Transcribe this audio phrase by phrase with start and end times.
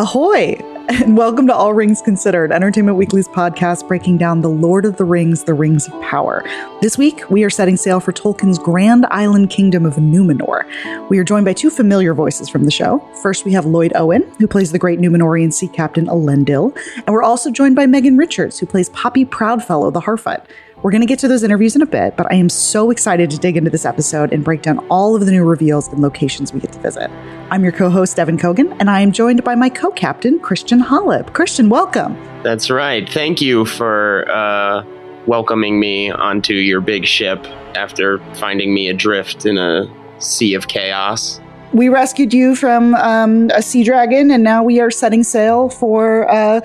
[0.00, 0.54] Ahoy!
[0.88, 5.04] And welcome to All Rings Considered, Entertainment Weekly's podcast breaking down The Lord of the
[5.04, 6.44] Rings, The Rings of Power.
[6.80, 10.62] This week, we are setting sail for Tolkien's Grand Island Kingdom of Numenor.
[11.10, 13.00] We are joined by two familiar voices from the show.
[13.22, 17.24] First, we have Lloyd Owen, who plays the great Numenorian sea captain Elendil, and we're
[17.24, 20.44] also joined by Megan Richards, who plays Poppy Proudfellow, the Harfoot.
[20.82, 23.30] We're going to get to those interviews in a bit, but I am so excited
[23.30, 26.52] to dig into this episode and break down all of the new reveals and locations
[26.52, 27.10] we get to visit.
[27.50, 30.80] I'm your co host, Devan Coggan, and I am joined by my co captain, Christian
[30.80, 31.32] Holub.
[31.32, 32.14] Christian, welcome.
[32.44, 33.08] That's right.
[33.08, 34.84] Thank you for uh,
[35.26, 41.40] welcoming me onto your big ship after finding me adrift in a sea of chaos
[41.72, 46.30] we rescued you from um, a sea dragon, and now we are setting sail for
[46.30, 46.60] uh,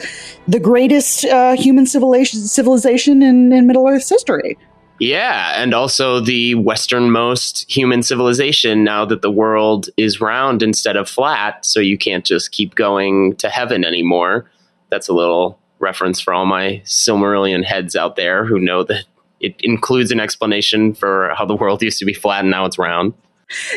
[0.48, 4.58] the greatest uh, human civilization, in, in Middle Earth's history.
[5.00, 11.10] Yeah, and also the westernmost human civilization now that the world is round instead of
[11.10, 14.50] flat, so you can't just keep going to heaven anymore.
[14.90, 19.06] That's a little reference for all my Silmarillion heads out there who know that
[19.42, 22.78] it includes an explanation for how the world used to be flat and now it's
[22.78, 23.14] round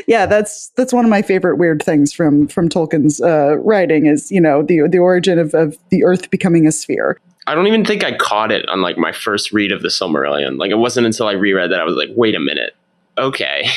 [0.07, 4.31] yeah, that's that's one of my favorite weird things from from Tolkien's uh, writing is
[4.31, 7.21] you know the the origin of, of the Earth becoming a sphere.
[7.47, 10.59] I don't even think I caught it on like my first read of the Silmarillion.
[10.59, 12.75] Like it wasn't until I reread that I was like, wait a minute,
[13.19, 13.69] okay.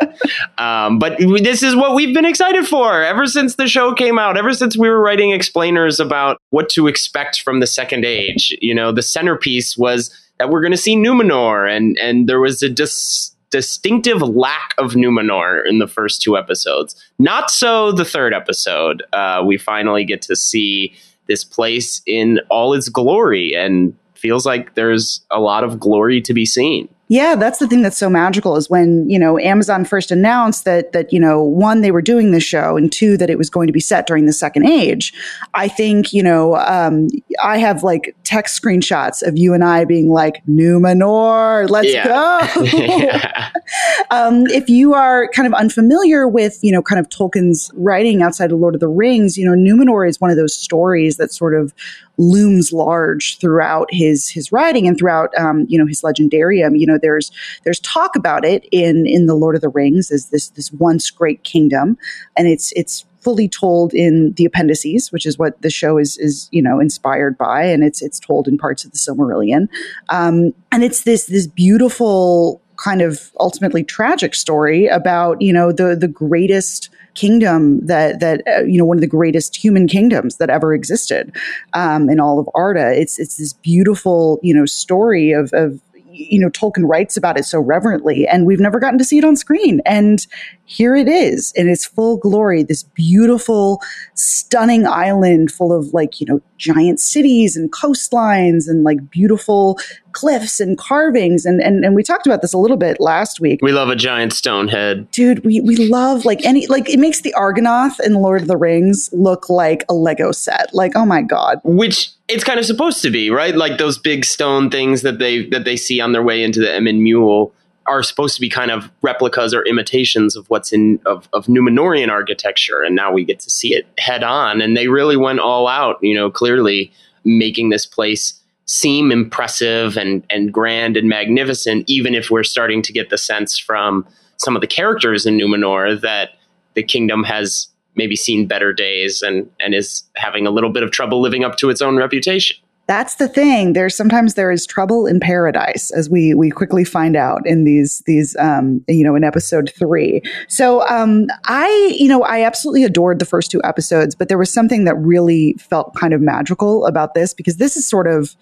[0.58, 4.36] um, but this is what we've been excited for ever since the show came out.
[4.36, 8.56] Ever since we were writing explainers about what to expect from the Second Age.
[8.60, 12.62] You know, the centerpiece was that we're going to see Numenor, and and there was
[12.62, 16.94] a dis distinctive lack of Numenor in the first two episodes.
[17.18, 19.02] Not so the third episode.
[19.14, 20.94] Uh, we finally get to see
[21.26, 26.34] this place in all its glory and feels like there's a lot of glory to
[26.34, 26.86] be seen.
[27.08, 30.90] Yeah, that's the thing that's so magical is when, you know, Amazon first announced that
[30.90, 33.68] that, you know, one, they were doing this show and two, that it was going
[33.68, 35.12] to be set during the second age.
[35.54, 37.08] I think, you know, um,
[37.40, 42.06] I have like text screenshots of you and I being like, Numenor, let's yeah.
[42.06, 42.62] go.
[42.64, 43.52] yeah.
[44.10, 48.50] um, if you are kind of unfamiliar with, you know, kind of Tolkien's writing outside
[48.50, 51.54] of Lord of the Rings, you know, Numenor is one of those stories that sort
[51.54, 51.72] of
[52.18, 56.78] looms large throughout his his writing and throughout um, you know his legendarium.
[56.78, 57.30] You know, there's
[57.64, 61.10] there's talk about it in in the Lord of the Rings as this this once
[61.10, 61.98] great kingdom,
[62.36, 66.48] and it's it's fully told in the appendices, which is what the show is is
[66.52, 69.68] you know inspired by, and it's it's told in parts of the Silmarillion,
[70.08, 75.96] um, and it's this this beautiful kind of ultimately tragic story about you know the
[75.96, 80.50] the greatest kingdom that that uh, you know one of the greatest human kingdoms that
[80.50, 81.34] ever existed
[81.72, 82.92] um, in all of Arda.
[82.92, 85.80] It's it's this beautiful you know story of of
[86.12, 89.24] you know Tolkien writes about it so reverently, and we've never gotten to see it
[89.24, 89.80] on screen.
[89.84, 90.24] And
[90.64, 92.62] here it is in its full glory.
[92.62, 93.80] This beautiful,
[94.14, 99.78] stunning island full of like you know giant cities and coastlines and like beautiful
[100.12, 103.60] cliffs and carvings and, and and we talked about this a little bit last week.
[103.62, 105.10] We love a giant stone head.
[105.10, 108.56] Dude, we we love like any like it makes the Argonath in Lord of the
[108.56, 110.72] Rings look like a Lego set.
[110.72, 111.60] Like, oh my god.
[111.64, 113.54] Which it's kind of supposed to be, right?
[113.54, 116.72] Like those big stone things that they that they see on their way into the
[116.72, 117.52] Emyn Muil
[117.88, 122.10] are supposed to be kind of replicas or imitations of what's in of, of Numenorian
[122.10, 124.60] architecture, and now we get to see it head on.
[124.60, 126.92] And they really went all out, you know, clearly
[127.24, 132.92] making this place seem impressive and and grand and magnificent, even if we're starting to
[132.92, 134.06] get the sense from
[134.36, 136.30] some of the characters in Numenor that
[136.74, 140.90] the kingdom has maybe seen better days and and is having a little bit of
[140.90, 142.56] trouble living up to its own reputation
[142.86, 143.72] that's the thing.
[143.72, 148.00] There's sometimes there is trouble in paradise, as we we quickly find out in these
[148.06, 150.22] these um, you know in episode three.
[150.48, 154.52] So um, I you know I absolutely adored the first two episodes, but there was
[154.52, 158.36] something that really felt kind of magical about this because this is sort of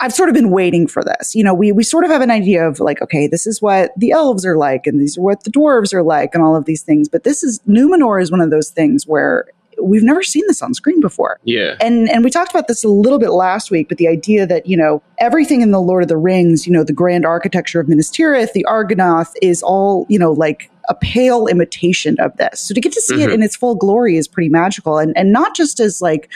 [0.00, 1.34] I've sort of been waiting for this.
[1.34, 3.92] You know, we we sort of have an idea of like, okay, this is what
[3.96, 6.66] the elves are like, and these are what the dwarves are like, and all of
[6.66, 7.08] these things.
[7.08, 9.46] But this is Numenor is one of those things where
[9.82, 11.38] we've never seen this on screen before.
[11.44, 11.76] Yeah.
[11.80, 14.66] And and we talked about this a little bit last week, but the idea that,
[14.66, 17.88] you know, everything in the Lord of the Rings, you know, the grand architecture of
[17.88, 22.60] Minas Tirith, the Argonath is all, you know, like a pale imitation of this.
[22.60, 23.30] So to get to see mm-hmm.
[23.30, 24.98] it in its full glory is pretty magical.
[24.98, 26.30] And and not just as like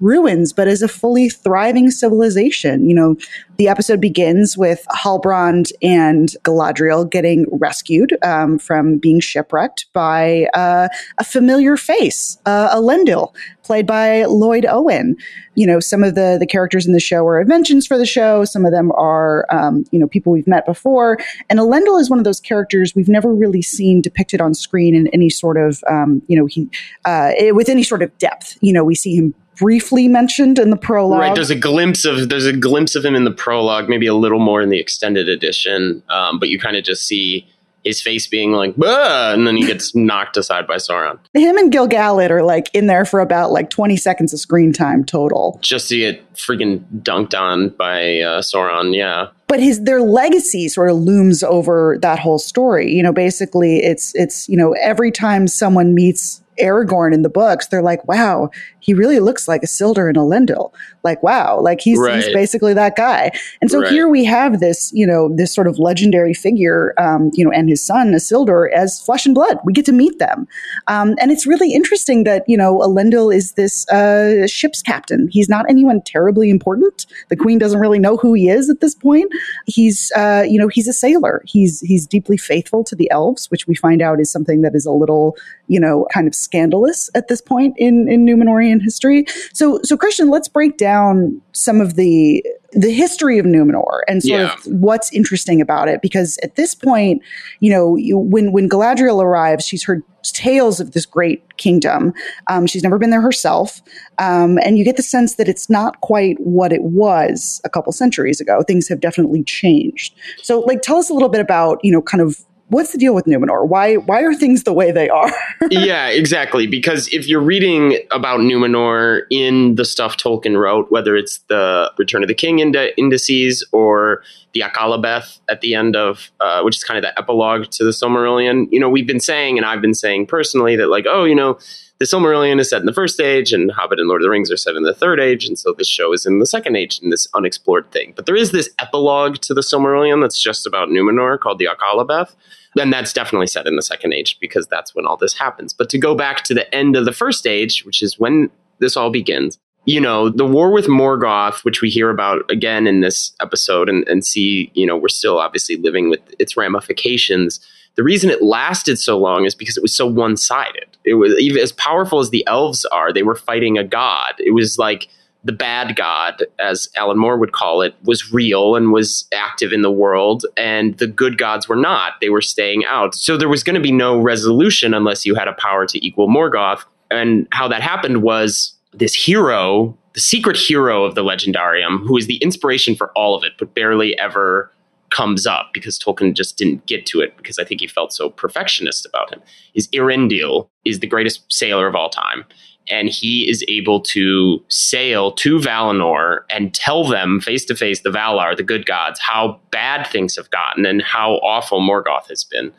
[0.00, 2.88] ruins, but as a fully thriving civilization.
[2.88, 3.16] You know,
[3.56, 10.88] the episode begins with Halbrand and Galadriel getting rescued um, from being shipwrecked by uh,
[11.18, 15.16] a familiar face, uh, Elendil, played by Lloyd Owen.
[15.54, 18.44] You know, some of the the characters in the show are inventions for the show.
[18.44, 21.18] Some of them are, um, you know, people we've met before.
[21.50, 25.06] And Elendil is one of those characters we've never really seen depicted on screen in
[25.08, 26.68] any sort of, um, you know, he
[27.04, 28.56] uh, with any sort of depth.
[28.62, 31.20] You know, we see him briefly mentioned in the prologue.
[31.20, 31.34] Right.
[31.34, 34.38] There's a glimpse of there's a glimpse of him in the prologue, maybe a little
[34.38, 37.46] more in the extended edition, um, but you kind of just see
[37.84, 39.32] his face being like, bah!
[39.32, 41.18] and then he gets knocked aside by Sauron.
[41.34, 45.04] Him and Gil-galad are like in there for about like 20 seconds of screen time
[45.04, 45.58] total.
[45.62, 49.28] Just to get freaking dunked on by uh, Sauron, yeah.
[49.46, 52.92] But his their legacy sort of looms over that whole story.
[52.92, 57.66] You know, basically, it's it's you know every time someone meets Aragorn in the books,
[57.66, 58.50] they're like, wow,
[58.80, 60.72] he really looks like Isildur and Elendil.
[61.02, 62.16] Like, wow, like he's, right.
[62.16, 63.30] he's basically that guy.
[63.60, 63.90] And so right.
[63.90, 67.68] here we have this, you know, this sort of legendary figure, um, you know, and
[67.68, 69.58] his son a Isildur as flesh and blood.
[69.64, 70.46] We get to meet them.
[70.88, 75.28] Um, and it's really interesting that, you know, Elendil is this uh, ship's captain.
[75.30, 77.06] He's not anyone terribly important.
[77.28, 79.32] The queen doesn't really know who he is at this point.
[79.66, 81.42] He's, uh, you know, he's a sailor.
[81.46, 84.84] He's, he's deeply faithful to the elves, which we find out is something that is
[84.84, 85.36] a little,
[85.66, 89.24] you know, kind of scandalous at this point in, in Numenorian history.
[89.52, 94.40] So, so Christian, let's break down some of the the history of Numenor and sort
[94.40, 94.54] yeah.
[94.54, 96.00] of what's interesting about it.
[96.00, 97.20] Because at this point,
[97.58, 102.12] you know, you, when when Galadriel arrives, she's heard tales of this great kingdom.
[102.48, 103.82] Um, she's never been there herself,
[104.18, 107.92] um, and you get the sense that it's not quite what it was a couple
[107.92, 108.62] centuries ago.
[108.62, 110.14] Things have definitely changed.
[110.42, 113.14] So, like, tell us a little bit about you know, kind of what's the deal
[113.14, 113.66] with Numenor?
[113.68, 115.30] Why why are things the way they are?
[115.70, 116.66] yeah, exactly.
[116.66, 122.22] Because if you're reading about Numenor in the stuff Tolkien wrote, whether it's the Return
[122.22, 124.22] of the King ind- indices or
[124.52, 127.90] the Akallabeth at the end of, uh, which is kind of the epilogue to the
[127.90, 131.34] Silmarillion, you know, we've been saying, and I've been saying personally that like, oh, you
[131.34, 131.58] know,
[132.00, 134.50] the Silmarillion is set in the first age, and Hobbit and Lord of the Rings
[134.50, 136.98] are set in the third age, and so this show is in the second age
[137.02, 138.14] in this unexplored thing.
[138.16, 142.34] But there is this epilogue to the Silmarillion that's just about Numenor called the Akallabeth,
[142.78, 145.72] and that's definitely set in the second age because that's when all this happens.
[145.72, 148.96] But to go back to the end of the first age, which is when this
[148.96, 153.32] all begins, you know, the war with Morgoth, which we hear about again in this
[153.40, 157.60] episode and, and see, you know, we're still obviously living with its ramifications.
[157.96, 160.86] The reason it lasted so long is because it was so one sided.
[161.04, 164.34] It was even as powerful as the elves are, they were fighting a god.
[164.38, 165.08] It was like
[165.44, 169.82] the bad god, as Alan Moore would call it, was real and was active in
[169.82, 172.14] the world, and the good gods were not.
[172.20, 173.14] They were staying out.
[173.14, 176.28] So there was going to be no resolution unless you had a power to equal
[176.28, 176.84] Morgoth.
[177.10, 182.26] And how that happened was this hero, the secret hero of the Legendarium, who is
[182.26, 184.70] the inspiration for all of it, but barely ever
[185.10, 188.30] comes up because Tolkien just didn't get to it because I think he felt so
[188.30, 189.40] perfectionist about him.
[189.74, 192.44] Is Eärendil is the greatest sailor of all time
[192.88, 198.10] and he is able to sail to Valinor and tell them face to face, the
[198.10, 202.72] Valar, the good gods, how bad things have gotten and how awful Morgoth has been.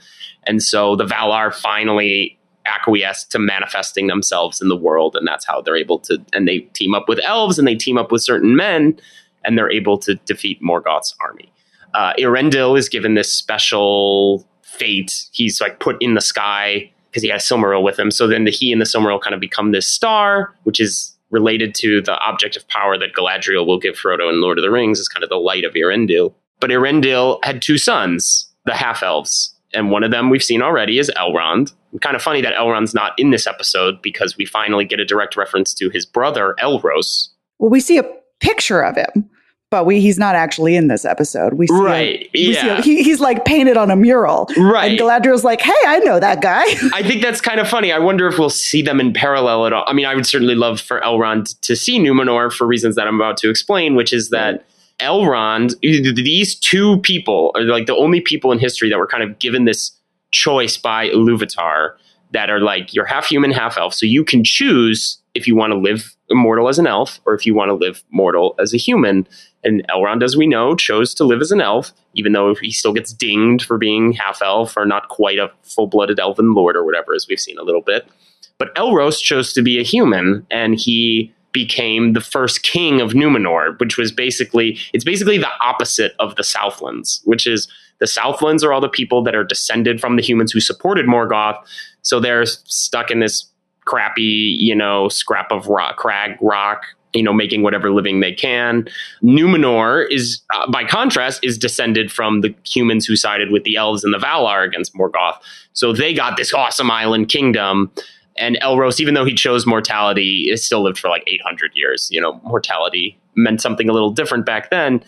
[0.43, 5.61] And so the Valar finally acquiesce to manifesting themselves in the world, and that's how
[5.61, 6.21] they're able to.
[6.33, 8.99] And they team up with elves and they team up with certain men,
[9.43, 11.51] and they're able to defeat Morgoth's army.
[11.93, 15.27] Uh, Eärendil is given this special fate.
[15.31, 18.09] He's like put in the sky because he has Silmaril with him.
[18.09, 21.75] So then the, he and the Silmaril kind of become this star, which is related
[21.75, 24.99] to the object of power that Galadriel will give Frodo in Lord of the Rings,
[24.99, 26.33] is kind of the light of Eärendil.
[26.59, 30.99] But Eärendil had two sons, the half elves, and one of them we've seen already
[30.99, 31.73] is Elrond.
[32.01, 35.35] Kind of funny that Elrond's not in this episode because we finally get a direct
[35.35, 37.29] reference to his brother Elros.
[37.59, 39.29] Well, we see a picture of him
[39.71, 41.53] but we he's not actually in this episode.
[41.53, 42.77] We see right, a, we yeah.
[42.77, 44.91] A, he, he's like painted on a mural, right?
[44.91, 46.63] And Galadriel's like, "Hey, I know that guy."
[46.93, 47.91] I think that's kind of funny.
[47.91, 49.85] I wonder if we'll see them in parallel at all.
[49.87, 53.15] I mean, I would certainly love for Elrond to see Numenor for reasons that I'm
[53.15, 54.65] about to explain, which is that.
[54.99, 59.39] Elrond, these two people are like the only people in history that were kind of
[59.39, 59.89] given this
[60.29, 61.95] choice by Iluvatar
[62.33, 63.95] that are like you're half human, half elf.
[63.95, 67.45] So you can choose if you want to live immortal as an elf or if
[67.45, 69.27] you want to live mortal as a human.
[69.63, 72.93] And Elrond, as we know, chose to live as an elf, even though he still
[72.93, 76.83] gets dinged for being half elf or not quite a full blooded elven lord or
[76.83, 78.09] whatever, as we've seen a little bit.
[78.57, 83.79] But Elros chose to be a human, and he became the first king of Numenor,
[83.79, 87.67] which was basically it's basically the opposite of the Southlands, which is
[87.99, 91.57] the Southlands are all the people that are descended from the humans who supported Morgoth,
[92.01, 93.50] so they're stuck in this
[93.91, 98.87] crappy, you know, scrap of rock, crag rock, you know, making whatever living they can.
[99.21, 104.03] Numenor is, uh, by contrast, is descended from the humans who sided with the elves
[104.03, 105.37] and the Valar against Morgoth.
[105.73, 107.91] So they got this awesome island kingdom
[108.37, 112.07] and Elros, even though he chose mortality, it still lived for like 800 years.
[112.11, 115.03] You know, mortality meant something a little different back then.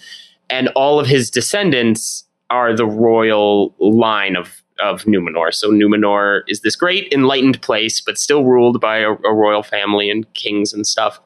[0.50, 5.53] And all of his descendants are the royal line of, of Numenor.
[5.53, 10.10] So Numenor is this great enlightened place, but still ruled by a, a royal family
[10.10, 11.20] and kings and stuff.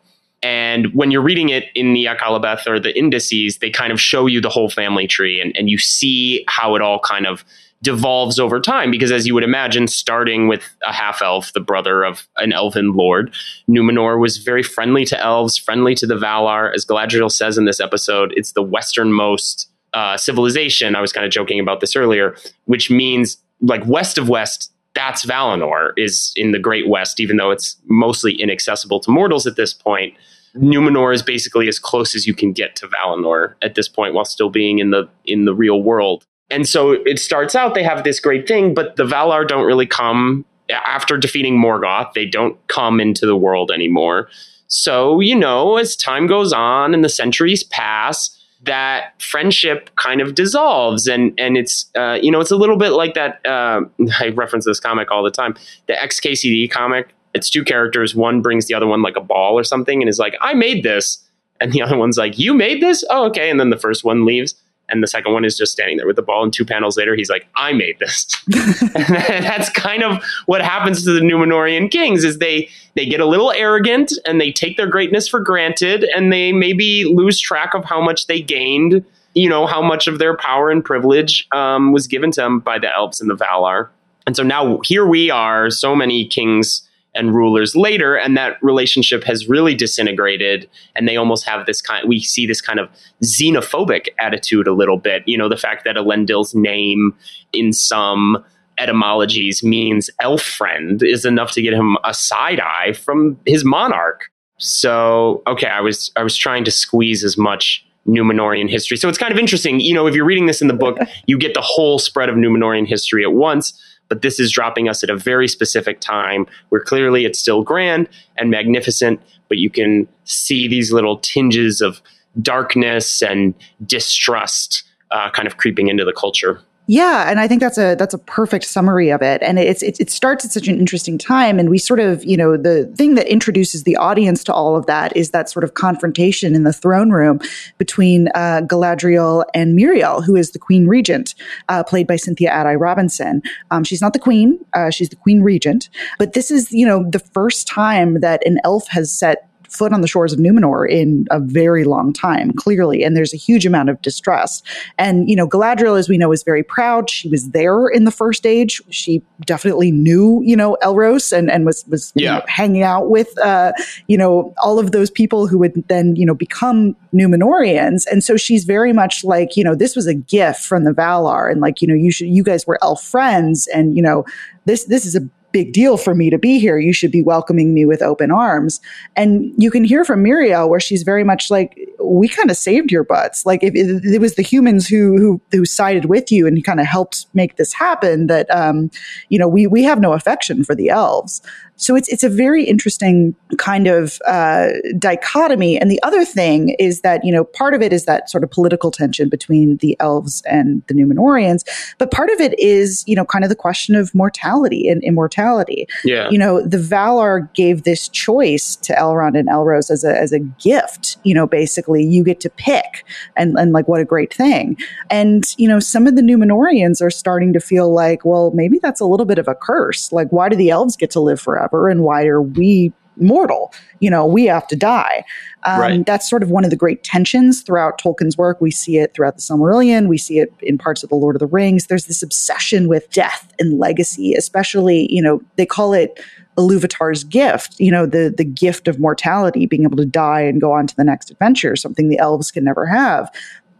[0.44, 4.28] And when you're reading it in the Akallabeth or the indices, they kind of show
[4.28, 7.44] you the whole family tree and, and you see how it all kind of
[7.82, 12.04] devolves over time because as you would imagine starting with a half elf the brother
[12.04, 13.32] of an elven lord
[13.70, 17.80] numenor was very friendly to elves friendly to the valar as galadriel says in this
[17.80, 22.90] episode it's the westernmost uh, civilization i was kind of joking about this earlier which
[22.90, 27.78] means like west of west that's valinor is in the great west even though it's
[27.86, 30.14] mostly inaccessible to mortals at this point
[30.56, 34.26] Numenor is basically as close as you can get to Valinor at this point while
[34.26, 36.26] still being in the in the real world.
[36.50, 39.86] And so it starts out, they have this great thing, but the Valar don't really
[39.86, 44.30] come after defeating Morgoth, they don't come into the world anymore.
[44.68, 50.36] So, you know, as time goes on and the centuries pass, that friendship kind of
[50.36, 51.08] dissolves.
[51.08, 53.82] And and it's uh, you know it's a little bit like that uh,
[54.20, 55.56] i reference this comic all the time
[55.88, 57.14] the xkcd comic.
[57.34, 58.16] It's two characters.
[58.16, 60.84] One brings the other one like a ball or something and is like i made
[60.84, 61.24] this.
[61.60, 63.04] And the other one's like you made this?
[63.10, 63.50] Oh okay.
[63.50, 64.56] And then the first one leaves
[64.90, 66.44] and the second one is just standing there with the ball.
[66.44, 68.28] And two panels later, he's like, "I made this."
[68.94, 73.52] that's kind of what happens to the Numenorian kings: is they they get a little
[73.52, 78.02] arrogant and they take their greatness for granted, and they maybe lose track of how
[78.02, 79.04] much they gained.
[79.34, 82.80] You know how much of their power and privilege um, was given to them by
[82.80, 83.90] the elves and the Valar.
[84.26, 86.87] And so now here we are, so many kings
[87.18, 92.08] and rulers later and that relationship has really disintegrated and they almost have this kind
[92.08, 92.90] we see this kind of
[93.24, 97.14] xenophobic attitude a little bit you know the fact that elendil's name
[97.52, 98.44] in some
[98.78, 104.30] etymologies means elf friend is enough to get him a side eye from his monarch
[104.60, 108.96] so okay i was i was trying to squeeze as much Numenorian history.
[108.96, 109.82] So it's kind of interesting.
[109.82, 110.98] You know, if you're reading this in the book,
[111.28, 113.78] you get the whole spread of Numenorian history at once
[114.10, 118.08] but this is dropping us at a very specific time where clearly it's still grand
[118.38, 122.02] and magnificent, but you can see these little tinges of
[122.42, 123.54] darkness and
[123.86, 126.62] distrust uh, kind of creeping into the culture.
[126.90, 129.44] Yeah, and I think that's a that's a perfect summary of it.
[129.44, 132.38] And it's it, it starts at such an interesting time, and we sort of you
[132.38, 135.74] know the thing that introduces the audience to all of that is that sort of
[135.74, 137.42] confrontation in the throne room
[137.78, 141.36] between uh, Galadriel and Míriel, who is the Queen Regent,
[141.68, 143.42] uh, played by Cynthia Addai Robinson.
[143.70, 145.90] Um, she's not the Queen; uh, she's the Queen Regent.
[146.18, 150.02] But this is you know the first time that an elf has set foot on
[150.02, 153.04] the shores of Numenor in a very long time, clearly.
[153.04, 154.62] And there's a huge amount of distress.
[154.98, 157.10] And, you know, Galadriel, as we know, is very proud.
[157.10, 158.82] She was there in the first age.
[158.90, 162.22] She definitely knew, you know, Elros and, and was, was yeah.
[162.22, 163.72] you know, hanging out with, uh,
[164.08, 168.06] you know, all of those people who would then, you know, become Numenorians.
[168.12, 171.52] And so she's very much like, you know, this was a gift from the Valar.
[171.52, 173.68] And like, you know, you should, you guys were elf friends.
[173.68, 174.26] And, you know,
[174.66, 176.78] this, this is a big deal for me to be here.
[176.78, 178.80] You should be welcoming me with open arms.
[179.16, 182.92] And you can hear from Míriel where she's very much like, we kind of saved
[182.92, 183.44] your butts.
[183.44, 186.80] Like if it, it, was the humans who, who, who sided with you and kind
[186.80, 188.92] of helped make this happen that, um,
[189.30, 191.42] you know, we, we have no affection for the elves.
[191.78, 195.80] So it's it's a very interesting kind of uh, dichotomy.
[195.80, 198.52] And the other thing is that you know part of it is that sort of
[198.52, 201.64] political tension between the elves and the Numenorians,
[202.00, 205.88] but part of it is you know kind of the question of mortality and immortality.
[206.04, 210.32] Yeah, you know the Valar gave this choice to Elrond and Elros as a as
[210.32, 211.18] a gift.
[211.24, 213.06] You know, basically you get to pick,
[213.36, 214.78] and and like what a great thing.
[215.12, 219.00] And you know some of the Numenorians are starting to feel like, well, maybe that's
[219.00, 220.12] a little bit of a curse.
[220.12, 221.67] Like, why do the elves get to live forever?
[221.70, 223.74] Forever and why are we mortal?
[224.00, 225.24] You know we have to die.
[225.64, 226.06] Um, right.
[226.06, 228.62] that's sort of one of the great tensions throughout tolkien's work.
[228.62, 230.08] We see it throughout the silmarillion.
[230.08, 231.88] We see it in parts of the lord of the rings.
[231.88, 236.20] There's this obsession with death and legacy especially you know they call it
[236.58, 240.72] Iluvatar's gift, you know, the the gift of mortality, being able to die and go
[240.72, 243.32] on to the next adventure, something the elves can never have.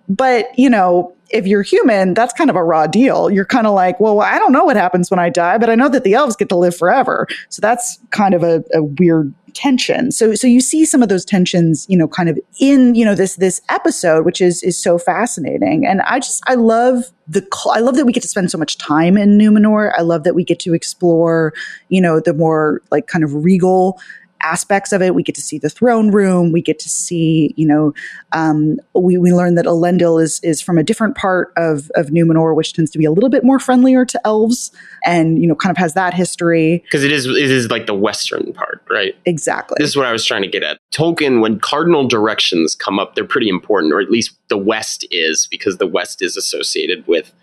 [0.08, 3.30] But, you know, if you're human, that's kind of a raw deal.
[3.30, 5.76] You're kind of like, well, I don't know what happens when I die, but I
[5.76, 7.28] know that the elves get to live forever.
[7.50, 10.12] So that's kind of a, a weird tension.
[10.12, 13.16] So so you see some of those tensions, you know, kind of in you know
[13.16, 15.86] this this episode, which is is so fascinating.
[15.86, 18.78] And I just I love the I love that we get to spend so much
[18.78, 19.94] time in Numenor.
[19.98, 21.54] I love that we get to explore,
[21.90, 24.00] you know, the more like kind of regal
[24.42, 25.16] aspects of it.
[25.16, 26.52] We get to see the throne room.
[26.52, 27.94] We get to see, you know,
[28.32, 32.56] um, we, we learn that Elendil is is from a different part of of Numenor,
[32.56, 34.72] which tends to be a little bit more friendlier to elves,
[35.06, 36.80] and you know, kind of has that history.
[36.86, 39.16] Because it is it is like the western part, right?
[39.26, 39.76] Exactly.
[39.80, 40.78] This is what I was trying to get at.
[40.94, 45.48] Tolkien, when cardinal directions come up, they're pretty important, or at least the West is,
[45.50, 47.34] because the West is associated with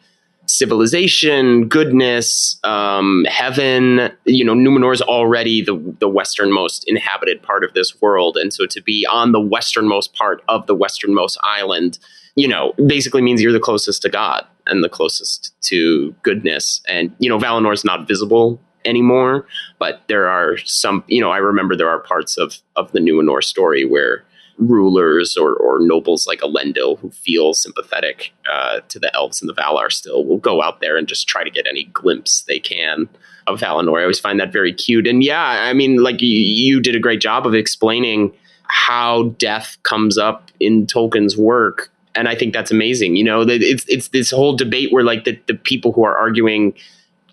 [0.46, 4.10] civilization, goodness, um, heaven.
[4.24, 8.66] You know, Numenor is already the the westernmost inhabited part of this world, and so
[8.66, 11.98] to be on the westernmost part of the westernmost island,
[12.36, 16.82] you know, basically means you're the closest to God and the closest to goodness.
[16.88, 19.46] And you know, Valinor is not visible anymore,
[19.78, 21.04] but there are some.
[21.06, 24.24] You know, I remember there are parts of of the Numenor story where
[24.58, 29.54] rulers or, or nobles like Elendil who feel sympathetic uh, to the elves and the
[29.54, 33.08] Valar still will go out there and just try to get any glimpse they can
[33.46, 33.98] of Valinor.
[33.98, 35.06] I always find that very cute.
[35.06, 38.32] And yeah, I mean, like you, you did a great job of explaining
[38.68, 41.90] how death comes up in Tolkien's work.
[42.14, 43.16] And I think that's amazing.
[43.16, 46.74] You know, it's it's this whole debate where like the, the people who are arguing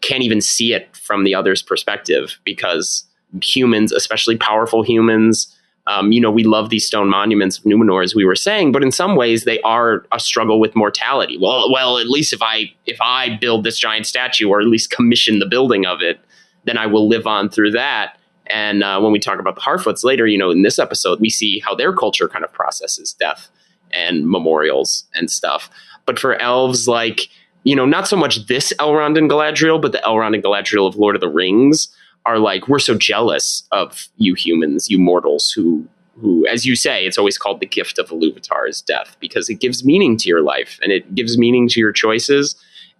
[0.01, 3.06] can't even see it from the other's perspective because
[3.44, 5.56] humans, especially powerful humans,
[5.88, 8.83] um, you know, we love these stone monuments of Numenor, as we were saying, but
[8.83, 11.38] in some ways they are a struggle with mortality.
[11.39, 14.91] Well, well, at least if I if I build this giant statue, or at least
[14.91, 16.19] commission the building of it,
[16.65, 18.17] then I will live on through that.
[18.47, 21.29] And uh, when we talk about the Harfoots later, you know, in this episode, we
[21.29, 23.50] see how their culture kind of processes death
[23.91, 25.69] and memorials and stuff.
[26.05, 27.29] But for elves, like
[27.63, 30.95] you know, not so much this Elrond and Galadriel, but the Elrond and Galadriel of
[30.95, 31.95] Lord of the Rings
[32.25, 35.88] are like we're so jealous of you humans, you mortals who
[36.20, 39.56] who, as you say, it's always called the gift of Iluvatar is death because it
[39.56, 42.55] gives meaning to your life and it gives meaning to your choices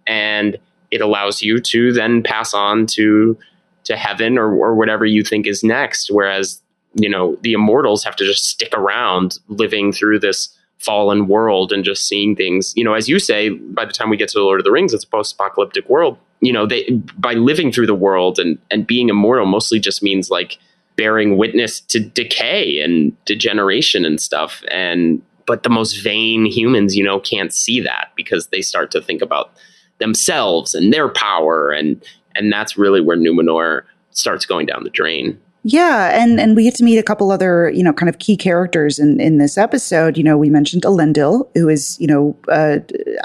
[0.06, 0.58] and
[0.90, 3.38] it allows you to then pass on to
[3.84, 6.10] to heaven or, or whatever you think is next.
[6.10, 6.62] Whereas,
[6.94, 11.84] you know, the immortals have to just stick around living through this fallen world and
[11.84, 12.72] just seeing things.
[12.76, 14.72] You know, as you say, by the time we get to the Lord of the
[14.72, 16.18] Rings, it's a post-apocalyptic world.
[16.40, 16.84] You know, they
[17.16, 20.58] by living through the world and and being immortal mostly just means like
[20.96, 24.62] bearing witness to decay and degeneration and stuff.
[24.70, 29.00] And but the most vain humans, you know, can't see that because they start to
[29.00, 29.52] think about
[29.98, 32.02] themselves and their power and
[32.34, 35.38] and that's really where Numenor starts going down the drain.
[35.64, 38.36] Yeah, and and we get to meet a couple other you know kind of key
[38.36, 40.18] characters in in this episode.
[40.18, 42.78] You know, we mentioned Elendil, who is you know uh,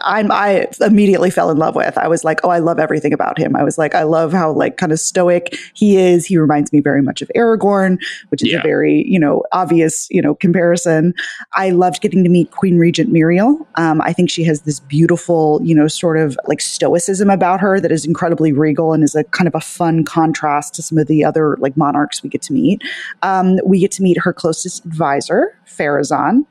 [0.04, 1.98] I'm I immediately fell in love with.
[1.98, 3.56] I was like, oh, I love everything about him.
[3.56, 6.28] I was like, I love how like kind of stoic he is.
[6.28, 7.98] He reminds me very much of Aragorn,
[8.30, 8.60] which is yeah.
[8.60, 11.16] a very you know obvious you know comparison.
[11.56, 13.66] I loved getting to meet Queen Regent Míriel.
[13.80, 17.80] Um, I think she has this beautiful you know sort of like stoicism about her
[17.80, 21.08] that is incredibly regal and is a kind of a fun contrast to some of
[21.08, 22.82] the other like monarchs we get to meet.
[23.22, 26.46] Um, we get to meet her closest advisor, Pharazôn,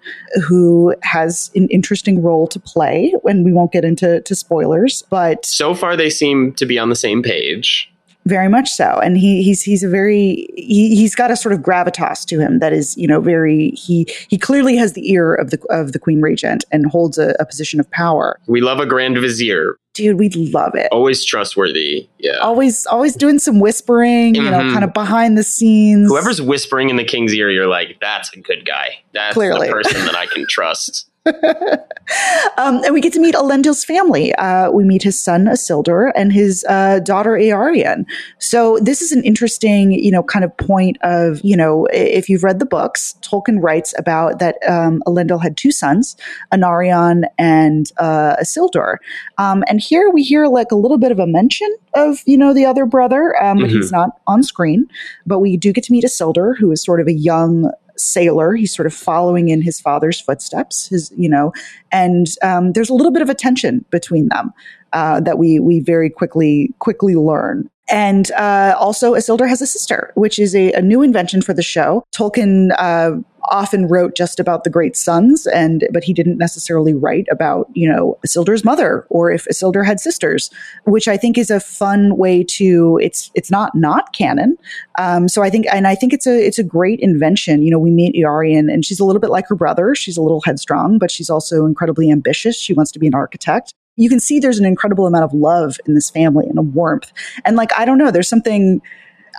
[0.47, 3.12] who has an interesting role to play.
[3.25, 6.89] And we won't get into to spoilers, but so far they seem to be on
[6.89, 7.93] the same page
[8.25, 11.61] very much so and he he's he's a very he, he's got a sort of
[11.61, 15.51] gravitas to him that is you know very he he clearly has the ear of
[15.51, 18.87] the of the queen regent and holds a, a position of power we love a
[18.87, 20.89] grand vizier dude, we love it.
[20.93, 22.09] Always trustworthy.
[22.19, 22.37] Yeah.
[22.39, 24.45] Always, always doing some whispering, mm-hmm.
[24.45, 24.73] you know, mm-hmm.
[24.73, 26.09] kind of behind the scenes.
[26.09, 28.99] Whoever's whispering in the king's ear, you're like, that's a good guy.
[29.13, 29.69] That's Clearly.
[29.69, 31.11] the person that I can trust.
[32.59, 34.35] um, and we get to meet Elendil's family.
[34.37, 38.05] Uh, we meet his son Isildur and his uh, daughter Eärien.
[38.39, 42.45] So this is an interesting, you know, kind of point of, you know, if you've
[42.45, 46.17] read the books, Tolkien writes about that um, Elendil had two sons,
[46.53, 48.97] Anarion and uh, Isildur.
[49.39, 52.55] Um, and here we hear like a little bit of a mention of, you know,
[52.55, 53.35] the other brother.
[53.43, 53.77] Um, mm-hmm.
[53.77, 54.87] He's not on screen,
[55.27, 58.55] but we do get to meet Isildur, who is sort of a young sailor.
[58.55, 60.89] He's sort of following in his father's footsteps.
[60.89, 61.53] His, you know,
[61.93, 64.53] and um, there's a little bit of a tension between them
[64.93, 67.69] uh, that we we very quickly quickly learn.
[67.89, 71.63] And uh, also, Isildur has a sister, which is a, a, new invention for the
[71.63, 72.03] show.
[72.13, 77.27] Tolkien uh, often wrote just about the great sons, and but he didn't necessarily write
[77.31, 80.51] about you know Isildur's mother or if Isildur had sisters,
[80.85, 82.99] which I think is a fun way to.
[83.03, 84.57] It's it's not not canon,
[84.99, 87.63] um, so I think and I think it's a it's a great invention.
[87.63, 89.95] You know, we meet Eärien, and she's a little bit like her brother.
[89.95, 92.59] She's a little headstrong, but she's also incredibly ambitious.
[92.59, 95.79] She wants to be an architect you can see there's an incredible amount of love
[95.87, 97.13] in this family and a warmth.
[97.45, 98.83] And like, I don't know, there's something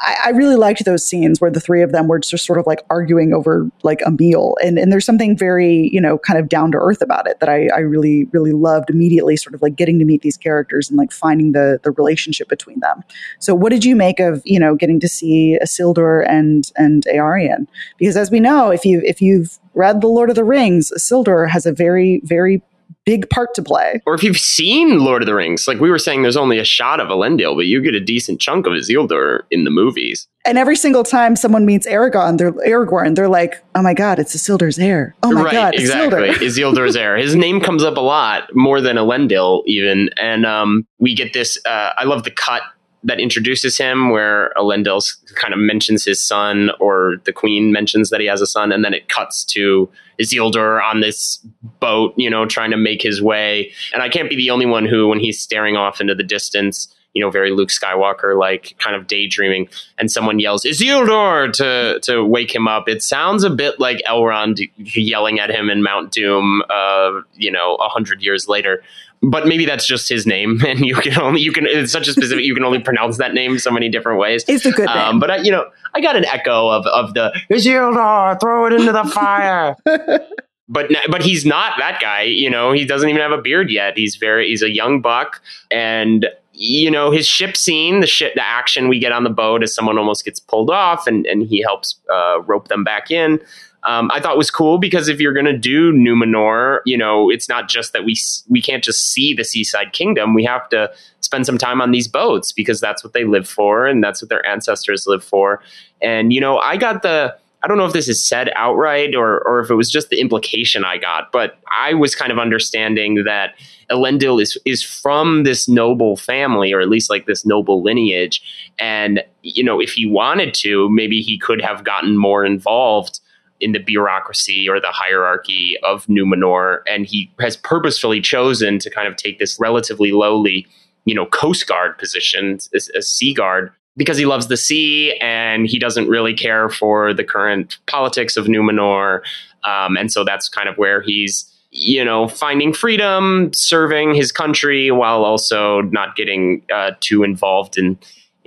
[0.02, 2.68] I, I, really liked those scenes where the three of them were just sort of
[2.68, 4.56] like arguing over like a meal.
[4.64, 7.50] And, and there's something very, you know, kind of down to earth about it that
[7.50, 10.98] I, I really, really loved immediately, sort of like getting to meet these characters and
[10.98, 13.04] like finding the, the relationship between them.
[13.40, 17.68] So what did you make of, you know, getting to see Isildur and, and Eärien?
[17.98, 21.50] Because as we know, if you, if you've read The Lord of the Rings, Isildur
[21.50, 22.62] has a very, very
[23.08, 24.02] big part to play.
[24.06, 26.66] Or if you've seen Lord of the Rings, like we were saying, there's only a
[26.66, 30.28] shot of Elendil, but you get a decent chunk of Isildur in the movies.
[30.46, 34.36] And every single time someone meets Aragorn, they're Aragorn, they're like, "Oh my god, it's
[34.36, 35.16] Isildur's heir!
[35.24, 36.74] Oh my right, god, exactly, Isildur.
[36.76, 41.16] Isildur's heir." His name comes up a lot more than Elendil, even, and um, we
[41.16, 41.58] get this.
[41.66, 42.62] Uh, I love the cut
[43.08, 45.02] that introduces him, where Elendil
[45.36, 48.86] kind of mentions his son, or the queen mentions that he has a son, and
[48.86, 49.90] then it cuts to
[50.22, 51.38] Isildur on this
[51.80, 53.72] boat, you know, trying to make his way.
[53.94, 56.94] And I can't be the only one who, when he's staring off into the distance,
[57.18, 62.24] you know, very Luke Skywalker like, kind of daydreaming, and someone yells Isildur to to
[62.24, 62.88] wake him up.
[62.88, 67.76] It sounds a bit like Elrond yelling at him in Mount Doom, uh, you know,
[67.76, 68.84] a hundred years later
[69.22, 72.12] but maybe that's just his name, and you can only you can it's such a
[72.12, 74.44] specific you can only pronounce that name so many different ways.
[74.48, 77.14] It's a good um, name, but I, you know I got an echo of of
[77.14, 79.76] the Isildur, throw it into the fire.
[80.70, 82.24] but but he's not that guy.
[82.24, 83.98] You know, he doesn't even have a beard yet.
[83.98, 86.28] He's very he's a young buck, and
[86.58, 89.74] you know his ship scene, the ship, the action we get on the boat as
[89.74, 93.40] someone almost gets pulled off, and and he helps uh, rope them back in
[93.88, 97.48] um, I thought was cool because if you're going to do Numenor, you know, it's
[97.48, 98.18] not just that we
[98.50, 100.34] we can't just see the seaside kingdom.
[100.34, 100.92] We have to
[101.22, 104.30] spend some time on these boats because that's what they live for and that's what
[104.30, 105.62] their ancestors live for.
[106.02, 109.40] And you know, I got the I don't know if this is said outright or
[109.48, 113.24] or if it was just the implication I got, but I was kind of understanding
[113.24, 113.56] that
[113.90, 118.42] Elendil is is from this noble family, or at least like this noble lineage.
[118.78, 123.20] And you know, if he wanted to, maybe he could have gotten more involved
[123.60, 129.08] in the bureaucracy or the hierarchy of Numenor, and he has purposefully chosen to kind
[129.08, 130.68] of take this relatively lowly,
[131.06, 135.68] you know, coast guard position as a sea guard because he loves the sea and
[135.68, 139.22] he doesn't really care for the current politics of Numenor,
[139.64, 144.92] um, and so that's kind of where he's you know finding freedom, serving his country
[144.92, 147.98] while also not getting uh, too involved in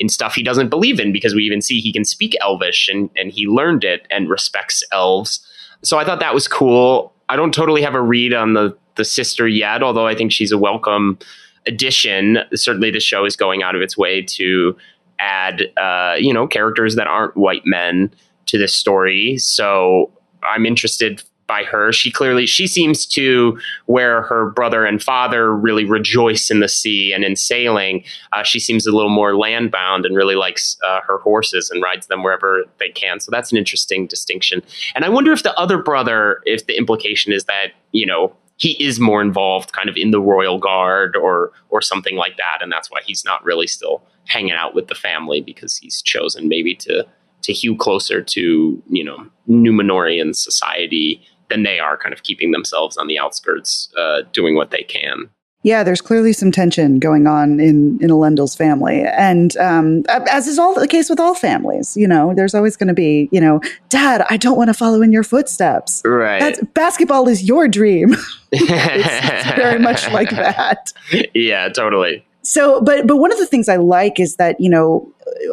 [0.01, 3.11] in stuff he doesn't believe in because we even see he can speak Elvish and,
[3.17, 5.47] and he learned it and respects elves.
[5.83, 7.13] So I thought that was cool.
[7.29, 10.53] I don't totally have a read on the the sister yet, although I think she's
[10.53, 11.19] a welcome
[11.67, 12.39] addition.
[12.55, 14.77] Certainly, the show is going out of its way to
[15.21, 18.13] add, uh, you know, characters that aren't white men
[18.47, 19.39] to this story.
[19.39, 20.11] So
[20.43, 21.93] I'm interested by her.
[21.93, 27.13] She clearly she seems to where her brother and father really rejoice in the sea
[27.13, 28.05] and in sailing.
[28.33, 32.07] Uh, she seems a little more landbound and really likes uh, her horses and rides
[32.07, 33.19] them wherever they can.
[33.19, 34.63] So that's an interesting distinction.
[34.95, 38.81] And I wonder if the other brother, if the implication is that you know he
[38.81, 42.71] is more involved, kind of in the royal guard or or something like that, and
[42.71, 46.75] that's why he's not really still hanging out with the family because he's chosen maybe
[46.77, 47.07] to
[47.43, 52.97] to hew closer to you know Numenorian society than they are kind of keeping themselves
[52.97, 55.29] on the outskirts, uh, doing what they can.
[55.63, 60.59] Yeah, there's clearly some tension going on in in Elendil's family, and um, as is
[60.59, 63.61] all the case with all families, you know, there's always going to be, you know,
[63.91, 66.01] Dad, I don't want to follow in your footsteps.
[66.03, 66.41] Right.
[66.41, 68.15] That's, basketball is your dream.
[68.53, 70.93] it's, it's very much like that.
[71.35, 72.25] Yeah, totally.
[72.43, 75.13] So, but but one of the things I like is that you know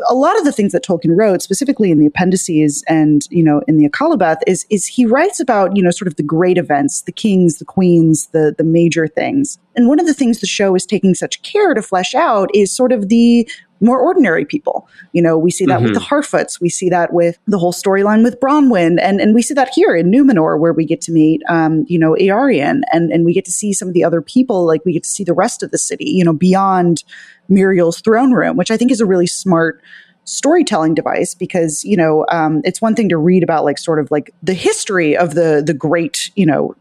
[0.09, 3.61] a lot of the things that Tolkien wrote, specifically in the appendices and you know
[3.67, 7.01] in the Akallabêth, is is he writes about you know sort of the great events,
[7.01, 9.57] the kings, the queens, the the major things.
[9.75, 12.71] And one of the things the show is taking such care to flesh out is
[12.71, 13.47] sort of the
[13.79, 14.87] more ordinary people.
[15.13, 15.85] You know, we see that mm-hmm.
[15.85, 16.07] with the.
[16.07, 19.69] Harfoots, we see that with the whole storyline with Bronwyn, and and we see that
[19.73, 23.33] here in Numenor, where we get to meet, um, you know, Eärien, and and we
[23.33, 25.63] get to see some of the other people, like we get to see the rest
[25.63, 27.03] of the city, you know, beyond
[27.49, 29.81] Míriel's throne room, which I think is a really smart
[30.25, 34.11] storytelling device because you know um, it's one thing to read about like sort of
[34.11, 36.75] like the history of the the great you know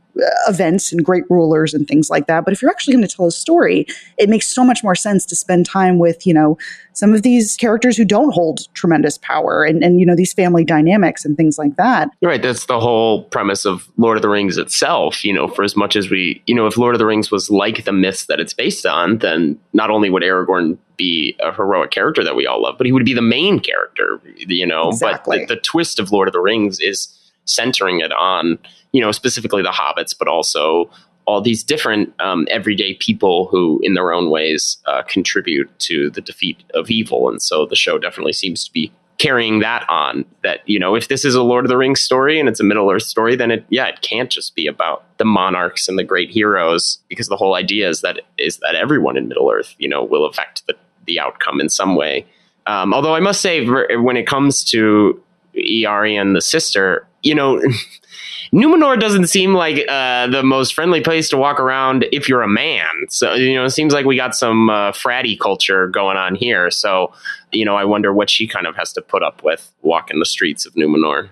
[0.48, 2.44] events and great rulers and things like that.
[2.44, 3.87] But if you're actually going to tell a story,
[4.18, 6.57] it makes so much more sense to spend time with, you know,
[6.92, 10.64] some of these characters who don't hold tremendous power and, and you know, these family
[10.64, 12.09] dynamics and things like that.
[12.22, 12.40] Right.
[12.40, 15.24] That's the whole premise of Lord of the Rings itself.
[15.24, 17.50] You know, for as much as we, you know, if Lord of the Rings was
[17.50, 21.90] like the myths that it's based on, then not only would Aragorn be a heroic
[21.90, 24.88] character that we all love, but he would be the main character, you know.
[24.88, 25.40] Exactly.
[25.40, 27.12] But the, the twist of Lord of the Rings is
[27.44, 28.59] centering it on,
[28.92, 30.90] you know, specifically the hobbits, but also
[31.27, 36.20] all these different um, everyday people who, in their own ways, uh, contribute to the
[36.20, 37.29] defeat of evil.
[37.29, 40.25] And so the show definitely seems to be carrying that on.
[40.42, 42.64] That you know, if this is a Lord of the Rings story and it's a
[42.64, 46.05] Middle Earth story, then it yeah, it can't just be about the monarchs and the
[46.05, 49.88] great heroes, because the whole idea is that is that everyone in Middle Earth, you
[49.88, 50.75] know, will affect the
[51.07, 52.27] the outcome in some way.
[52.66, 55.22] Um, although I must say, when it comes to
[55.55, 57.62] Eärien, the sister, you know,
[58.53, 62.49] Numenor doesn't seem like uh, the most friendly place to walk around if you're a
[62.49, 62.87] man.
[63.09, 66.71] So, you know, it seems like we got some uh, fratty culture going on here.
[66.71, 67.13] So,
[67.53, 70.27] you know, I wonder what she kind of has to put up with walking the
[70.27, 71.29] streets of Numenor.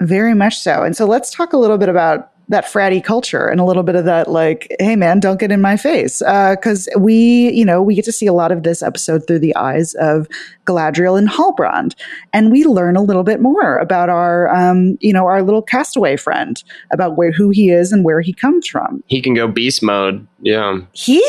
[0.00, 0.82] Very much so.
[0.82, 3.94] And so let's talk a little bit about that fratty culture and a little bit
[3.94, 7.82] of that like hey man don't get in my face because uh, we you know
[7.82, 10.26] we get to see a lot of this episode through the eyes of
[10.68, 11.94] galadriel and halbrand
[12.32, 16.16] and we learn a little bit more about our um, you know our little castaway
[16.16, 19.02] friend about where who he is and where he comes from.
[19.06, 20.26] He can go beast mode.
[20.40, 20.78] Yeah.
[20.92, 21.22] He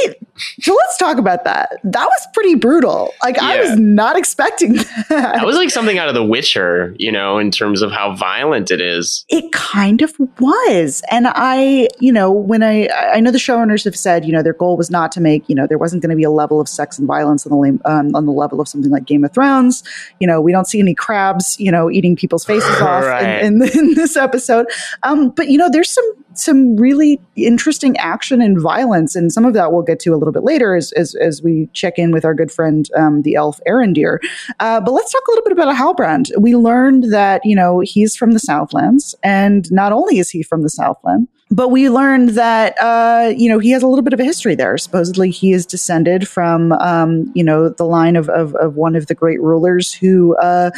[0.59, 1.79] so let's talk about that.
[1.83, 3.13] That was pretty brutal.
[3.23, 3.47] Like yeah.
[3.47, 4.73] i was not expecting
[5.09, 5.09] that.
[5.09, 8.71] That was like something out of the witcher you know in terms of how violent
[8.71, 9.25] it is.
[9.29, 11.01] It kind of was.
[11.09, 14.53] And I, you know, when I, I know the showrunners have said, you know, their
[14.53, 16.67] goal was not to make, you know, there wasn't going to be a level of
[16.67, 19.83] sex and violence on the um, on the level of something like Game of Thrones.
[20.19, 23.43] You know, we don't see any crabs, you know, eating people's faces off right.
[23.43, 24.67] in, in, in, this episode.
[25.03, 29.53] Um, but you know, there's some some really interesting action and violence, and some of
[29.53, 32.25] that we'll get to a little bit later as as, as we check in with
[32.25, 34.19] our good friend um, the elf Arondir.
[34.59, 36.29] Uh, but let's talk a little bit about Halbrand.
[36.39, 40.61] We learned that you know he's from the Southlands, and not only is he from
[40.61, 44.19] the Southland, but we learned that uh, you know he has a little bit of
[44.19, 44.77] a history there.
[44.77, 49.07] Supposedly, he is descended from um, you know the line of, of, of one of
[49.07, 50.71] the great rulers who uh,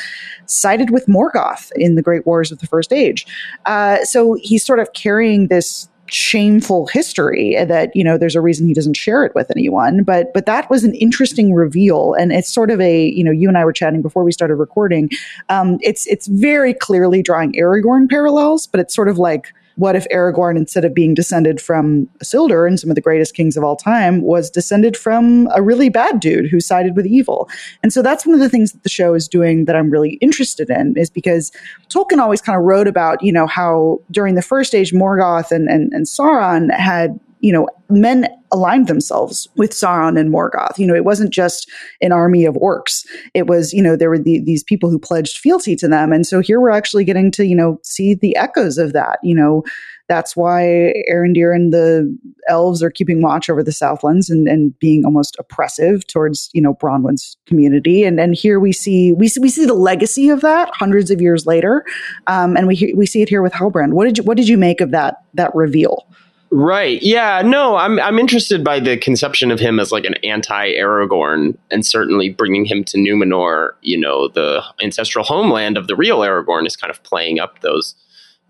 [0.45, 3.25] sided with Morgoth in the Great Wars of the First Age.
[3.65, 8.67] Uh, so he's sort of carrying this shameful history that you know there's a reason
[8.67, 12.53] he doesn't share it with anyone but but that was an interesting reveal and it's
[12.53, 15.09] sort of a you know you and I were chatting before we started recording
[15.47, 20.07] um, it's it's very clearly drawing Aragorn parallels but it's sort of like what if
[20.09, 23.75] Aragorn, instead of being descended from Isildur and some of the greatest kings of all
[23.75, 27.49] time, was descended from a really bad dude who sided with evil?
[27.83, 30.13] And so that's one of the things that the show is doing that I'm really
[30.21, 31.51] interested in, is because
[31.89, 35.67] Tolkien always kind of wrote about, you know, how during the first age, Morgoth and,
[35.69, 40.77] and, and Sauron had you know, men aligned themselves with Sauron and Morgoth.
[40.77, 41.69] You know, it wasn't just
[42.01, 43.05] an army of orcs.
[43.33, 46.13] It was, you know, there were the, these people who pledged fealty to them.
[46.13, 49.19] And so here we're actually getting to, you know, see the echoes of that.
[49.23, 49.63] You know,
[50.07, 52.17] that's why Arondir and the
[52.49, 56.73] elves are keeping watch over the Southlands and, and being almost oppressive towards, you know,
[56.73, 58.03] Bronwyn's community.
[58.03, 61.21] And and here we see we see, we see the legacy of that hundreds of
[61.21, 61.85] years later,
[62.27, 63.93] um, and we we see it here with Halbrand.
[63.93, 66.05] What did you what did you make of that that reveal?
[66.53, 67.01] Right.
[67.01, 67.41] Yeah.
[67.45, 72.29] No, I'm I'm interested by the conception of him as like an anti-Aragorn, and certainly
[72.29, 73.71] bringing him to Numenor.
[73.81, 77.95] You know, the ancestral homeland of the real Aragorn is kind of playing up those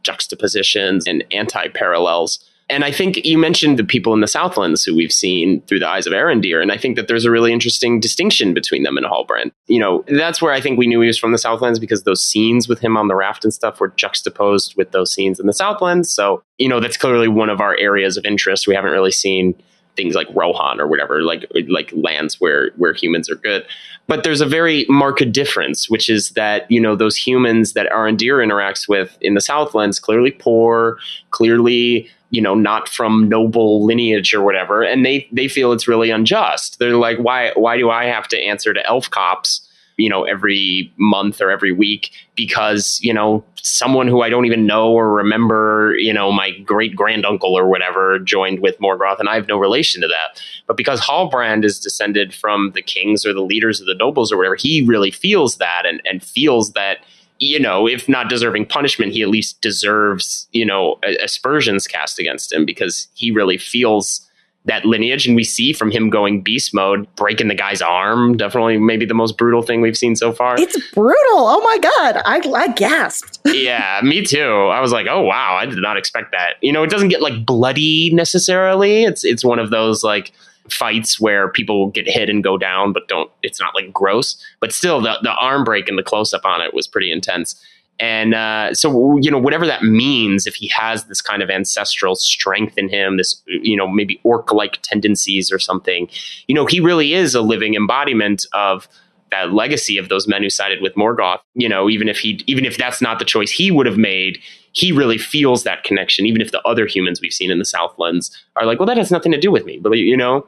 [0.01, 5.11] juxtapositions and anti-parallels and I think you mentioned the people in the Southlands who we've
[5.11, 8.53] seen through the eyes of Arondir, and I think that there's a really interesting distinction
[8.53, 9.51] between them and Halbrand.
[9.67, 12.25] You know, that's where I think we knew he was from the Southlands because those
[12.25, 15.53] scenes with him on the raft and stuff were juxtaposed with those scenes in the
[15.53, 16.11] Southlands.
[16.13, 18.67] So, you know, that's clearly one of our areas of interest.
[18.67, 19.53] We haven't really seen
[19.95, 23.65] things like Rohan or whatever, like like lands where where humans are good.
[24.07, 28.45] But there's a very marked difference, which is that you know those humans that Arondir
[28.45, 30.97] interacts with in the Southlands clearly poor,
[31.31, 36.09] clearly you know not from noble lineage or whatever and they they feel it's really
[36.09, 39.67] unjust they're like why why do i have to answer to elf cops
[40.01, 44.65] you know every month or every week because you know someone who i don't even
[44.65, 49.35] know or remember you know my great granduncle or whatever joined with morgoth and i
[49.35, 50.41] have no relation to that.
[50.67, 54.37] But because Halbrand is descended from the kings or the leaders of the nobles or
[54.37, 56.99] whatever he really feels that and, and feels that
[57.41, 62.53] you know, if not deserving punishment, he at least deserves, you know, aspersions cast against
[62.53, 64.29] him because he really feels
[64.65, 68.77] that lineage and we see from him going beast mode breaking the guy's arm definitely
[68.77, 70.55] maybe the most brutal thing we've seen so far.
[70.59, 71.15] It's brutal.
[71.31, 72.21] Oh my god.
[72.25, 73.39] I, I gasped.
[73.51, 74.39] Yeah me too.
[74.41, 75.55] I was like oh wow.
[75.55, 76.55] I did not expect that.
[76.61, 79.03] You know it doesn't get like bloody necessarily.
[79.03, 80.31] It's it's one of those like
[80.69, 84.41] fights where people get hit and go down but don't it's not like gross.
[84.59, 87.59] But still the, the arm break and the close up on it was pretty intense
[88.01, 92.15] and uh, so, you know, whatever that means, if he has this kind of ancestral
[92.15, 96.09] strength in him, this, you know, maybe orc like tendencies or something,
[96.47, 98.87] you know, he really is a living embodiment of
[99.29, 101.41] that legacy of those men who sided with Morgoth.
[101.53, 104.39] You know, even if he, even if that's not the choice he would have made,
[104.71, 108.35] he really feels that connection, even if the other humans we've seen in the Southlands
[108.55, 109.77] are like, well, that has nothing to do with me.
[109.77, 110.47] But, you know,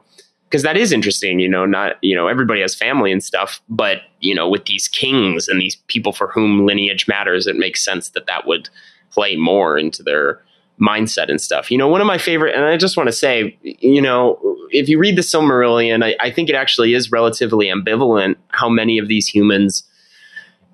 [0.54, 4.02] because that is interesting you know not you know everybody has family and stuff but
[4.20, 8.10] you know with these kings and these people for whom lineage matters it makes sense
[8.10, 8.68] that that would
[9.10, 10.40] play more into their
[10.80, 11.70] mindset and stuff.
[11.70, 14.38] You know one of my favorite and i just want to say you know
[14.70, 18.98] if you read the silmarillion I, I think it actually is relatively ambivalent how many
[18.98, 19.82] of these humans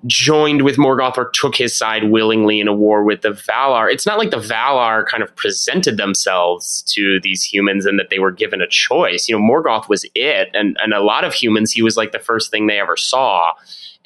[0.06, 3.92] joined with Morgoth or took his side willingly in a war with the Valar.
[3.92, 8.18] It's not like the Valar kind of presented themselves to these humans and that they
[8.18, 9.28] were given a choice.
[9.28, 12.18] You know, Morgoth was it, and and a lot of humans, he was like the
[12.18, 13.52] first thing they ever saw.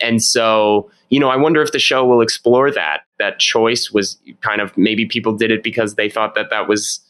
[0.01, 3.03] And so, you know, I wonder if the show will explore that.
[3.21, 7.01] That choice was kind of maybe people did it because they thought that that was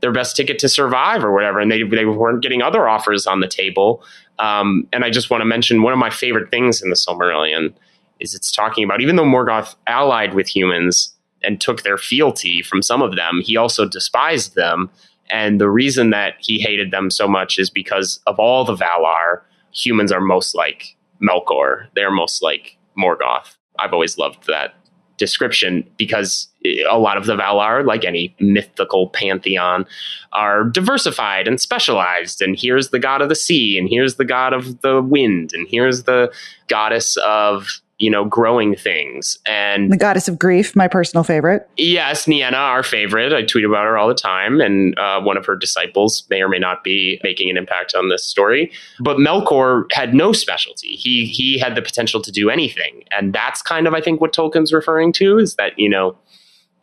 [0.00, 3.40] their best ticket to survive or whatever, and they they weren't getting other offers on
[3.40, 4.04] the table.
[4.38, 7.74] Um, and I just want to mention one of my favorite things in the Silmarillion
[8.20, 12.82] is it's talking about even though Morgoth allied with humans and took their fealty from
[12.82, 14.90] some of them, he also despised them.
[15.30, 19.42] And the reason that he hated them so much is because of all the Valar,
[19.72, 21.86] humans are most like Melkor.
[21.94, 23.56] They're most like Morgoth.
[23.78, 24.74] I've always loved that
[25.18, 26.48] description because
[26.90, 29.84] a lot of the Valar, like any mythical pantheon,
[30.32, 32.40] are diversified and specialized.
[32.40, 35.66] And here's the god of the sea, and here's the god of the wind, and
[35.68, 36.32] here's the
[36.68, 39.38] goddess of you know, growing things.
[39.44, 41.68] And the goddess of grief, my personal favorite.
[41.76, 43.32] Yes, Nienna, our favorite.
[43.32, 46.48] I tweet about her all the time, and uh, one of her disciples may or
[46.48, 48.70] may not be making an impact on this story.
[49.00, 50.90] But Melkor had no specialty.
[50.90, 54.32] He he had the potential to do anything, and that's kind of I think what
[54.32, 56.16] Tolkien's referring to is that you know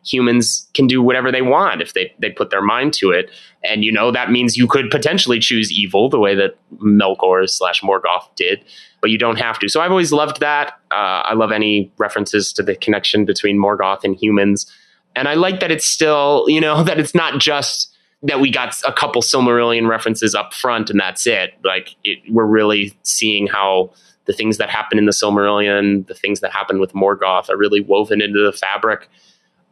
[0.06, 3.32] humans can do whatever they want if they, they put their mind to it.
[3.64, 7.82] And, you know, that means you could potentially choose evil the way that Melkor slash
[7.82, 8.64] Morgoth did,
[9.02, 9.70] but you don't have to.
[9.70, 10.80] So I've always loved that.
[10.92, 14.72] Uh, I love any references to the connection between Morgoth and humans.
[15.16, 17.92] And I like that it's still, you know, that it's not just
[18.22, 21.54] that we got a couple Silmarillion references up front and that's it.
[21.64, 23.94] Like, it, we're really seeing how
[24.26, 27.82] the things that happen in the Silmarillion, the things that happen with Morgoth are really
[27.82, 29.10] woven into the fabric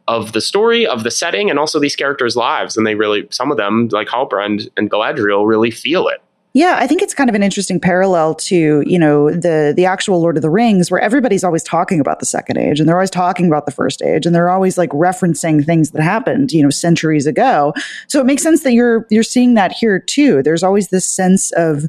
[0.08, 2.76] of the story, of the setting, and also these characters' lives.
[2.76, 6.20] And they really, some of them, like Halbrand and Galadriel, really feel it.
[6.56, 10.20] Yeah, I think it's kind of an interesting parallel to, you know, the the actual
[10.20, 13.10] Lord of the Rings where everybody's always talking about the second age and they're always
[13.10, 16.70] talking about the first age and they're always like referencing things that happened, you know,
[16.70, 17.74] centuries ago.
[18.06, 20.44] So it makes sense that you're you're seeing that here too.
[20.44, 21.86] There's always this sense of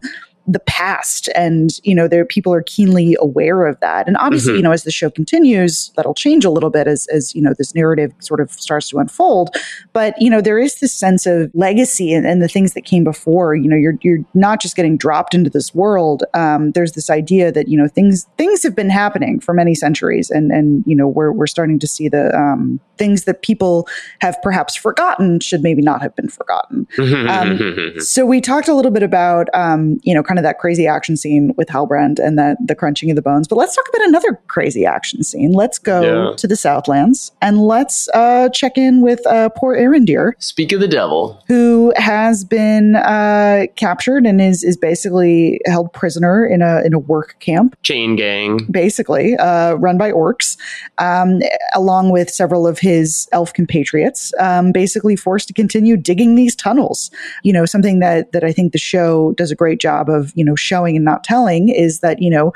[0.47, 1.29] the past.
[1.35, 4.07] And you know there people are keenly aware of that.
[4.07, 4.57] And obviously mm-hmm.
[4.57, 7.53] you know as the show continues that'll change a little bit as as you know
[7.57, 9.55] this narrative sort of starts to unfold.
[9.93, 13.03] But you know there is this sense of legacy and, and the things that came
[13.03, 13.55] before.
[13.55, 16.23] You know you're you're not just getting dropped into this world.
[16.33, 20.29] Um, there's this idea that you know things things have been happening for many centuries.
[20.29, 23.87] And and you know we're we're starting to see the um, things that people
[24.21, 26.87] have perhaps forgotten should maybe not have been forgotten.
[27.25, 30.59] Um, so we talked a little bit about um, you know kind kind of that
[30.59, 33.47] crazy action scene with Halbrand and that the crunching of the bones.
[33.47, 35.53] But let's talk about another crazy action scene.
[35.53, 36.35] Let's go yeah.
[36.35, 40.33] to the Southlands and let's uh, check in with uh, poor Arondir.
[40.39, 46.45] Speak of the devil, who has been uh, captured and is is basically held prisoner
[46.45, 50.57] in a in a work camp, chain gang, basically uh, run by orcs,
[50.97, 51.39] um,
[51.75, 54.33] along with several of his elf compatriots.
[54.37, 57.09] Um, basically forced to continue digging these tunnels.
[57.43, 60.43] You know, something that that I think the show does a great job of you
[60.43, 62.53] know showing and not telling is that you know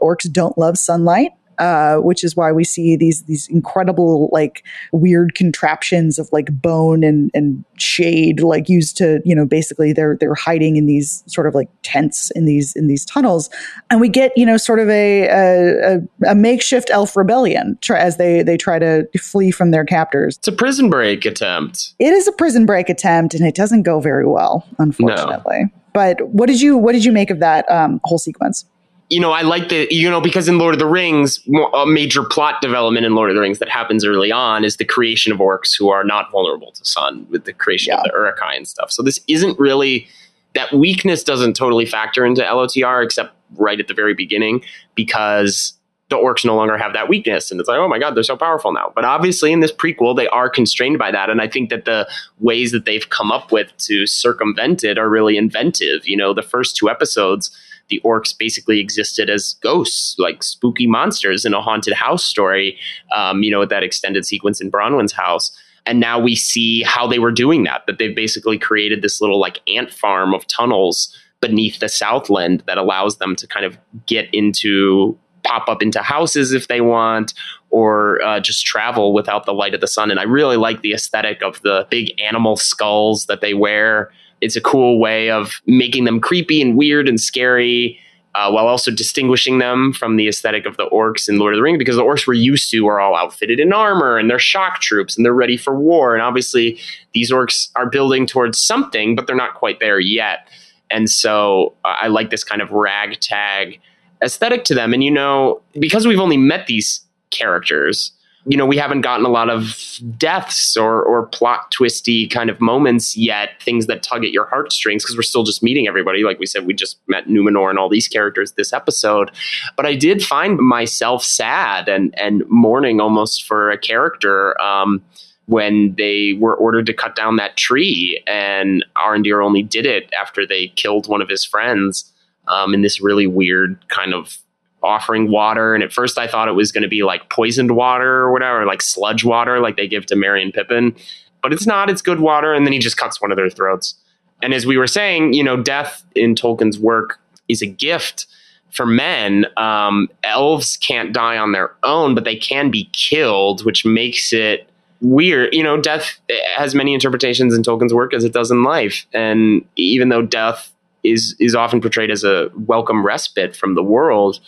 [0.00, 5.34] orcs don't love sunlight uh, which is why we see these these incredible like weird
[5.34, 10.34] contraptions of like bone and and shade like used to you know basically they're they're
[10.34, 13.48] hiding in these sort of like tents in these in these tunnels
[13.90, 18.16] and we get you know sort of a a, a makeshift elf rebellion try, as
[18.16, 20.36] they they try to flee from their captors.
[20.36, 21.94] It's a prison break attempt.
[21.98, 25.64] It is a prison break attempt, and it doesn't go very well, unfortunately.
[25.64, 25.70] No.
[25.96, 28.66] But what did you what did you make of that um, whole sequence?
[29.08, 31.40] you know, I like the, you know, because in Lord of the Rings,
[31.74, 34.84] a major plot development in Lord of the Rings that happens early on is the
[34.84, 37.98] creation of orcs who are not vulnerable to sun with the creation yeah.
[37.98, 38.90] of the Uruk-hai and stuff.
[38.90, 40.08] So this isn't really,
[40.56, 44.64] that weakness doesn't totally factor into LOTR except right at the very beginning
[44.96, 45.74] because
[46.08, 47.50] the orcs no longer have that weakness.
[47.50, 48.92] And it's like, oh my God, they're so powerful now.
[48.94, 51.30] But obviously, in this prequel, they are constrained by that.
[51.30, 55.08] And I think that the ways that they've come up with to circumvent it are
[55.08, 56.06] really inventive.
[56.06, 57.50] You know, the first two episodes,
[57.88, 62.78] the orcs basically existed as ghosts, like spooky monsters in a haunted house story,
[63.14, 65.56] um, you know, with that extended sequence in Bronwyn's house.
[65.86, 69.40] And now we see how they were doing that, that they've basically created this little
[69.40, 74.28] like ant farm of tunnels beneath the Southland that allows them to kind of get
[74.32, 75.16] into
[75.46, 77.32] pop up into houses if they want,
[77.70, 80.10] or uh, just travel without the light of the sun.
[80.10, 84.10] And I really like the aesthetic of the big animal skulls that they wear.
[84.40, 87.98] It's a cool way of making them creepy and weird and scary.
[88.34, 91.62] Uh, while also distinguishing them from the aesthetic of the orcs in Lord of the
[91.62, 94.82] Rings, because the orcs we're used to are all outfitted in armor and they're shock
[94.82, 96.12] troops and they're ready for war.
[96.12, 96.78] And obviously,
[97.14, 100.48] these orcs are building towards something, but they're not quite there yet.
[100.90, 103.80] And so uh, I like this kind of ragtag
[104.22, 104.92] aesthetic to them.
[104.92, 107.00] And, you know, because we've only met these
[107.30, 108.12] characters,
[108.48, 112.60] you know, we haven't gotten a lot of deaths or, or plot twisty kind of
[112.60, 116.22] moments yet, things that tug at your heartstrings, because we're still just meeting everybody.
[116.22, 119.32] Like we said, we just met Numenor and all these characters this episode.
[119.76, 124.60] But I did find myself sad and, and mourning almost for a character.
[124.60, 125.04] Um,
[125.48, 130.44] when they were ordered to cut down that tree, and Arondir only did it after
[130.44, 132.12] they killed one of his friends
[132.48, 134.38] um, in this really weird kind of
[134.82, 135.74] offering water.
[135.74, 138.64] And at first, I thought it was going to be like poisoned water or whatever,
[138.64, 140.94] like sludge water, like they give to Merry and Pippin.
[141.42, 141.90] But it's not.
[141.90, 142.54] It's good water.
[142.54, 143.94] And then he just cuts one of their throats.
[144.42, 147.18] And as we were saying, you know, death in Tolkien's work
[147.48, 148.26] is a gift
[148.70, 149.46] for men.
[149.56, 154.68] Um, elves can't die on their own, but they can be killed, which makes it
[155.00, 155.54] weird.
[155.54, 156.18] You know, death
[156.56, 159.06] has many interpretations in Tolkien's work as it does in life.
[159.12, 160.72] And even though death
[161.10, 164.40] is is often portrayed as a welcome respite from the world,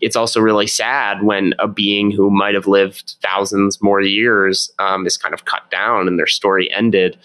[0.00, 5.06] it's also really sad when a being who might have lived thousands more years um,
[5.06, 7.16] is kind of cut down and their story ended.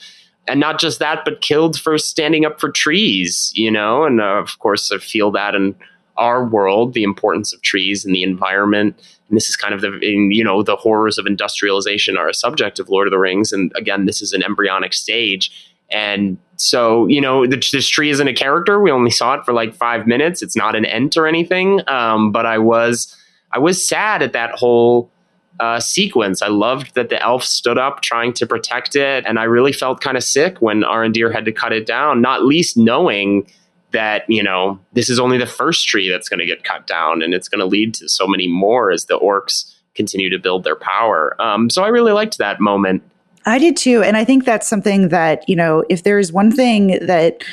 [0.47, 4.05] And not just that, but killed for standing up for trees, you know?
[4.05, 5.75] And uh, of course, I feel that in
[6.17, 8.95] our world, the importance of trees and the environment.
[9.27, 12.79] And this is kind of the, you know, the horrors of industrialization are a subject
[12.79, 13.53] of Lord of the Rings.
[13.53, 15.68] And again, this is an embryonic stage.
[15.91, 18.79] And so, you know, the, this tree isn't a character.
[18.79, 20.41] We only saw it for like five minutes.
[20.41, 21.81] It's not an ent or anything.
[21.87, 23.15] Um, but I was,
[23.51, 25.09] I was sad at that whole
[25.59, 26.41] uh, sequence.
[26.41, 30.01] I loved that the elf stood up trying to protect it, and I really felt
[30.01, 32.21] kind of sick when Arondir had to cut it down.
[32.21, 33.49] Not least knowing
[33.91, 37.21] that you know this is only the first tree that's going to get cut down,
[37.21, 40.63] and it's going to lead to so many more as the orcs continue to build
[40.63, 41.35] their power.
[41.41, 43.03] Um, so I really liked that moment.
[43.49, 44.03] I did too.
[44.03, 47.43] And I think that's something that, you know, if there's one thing that,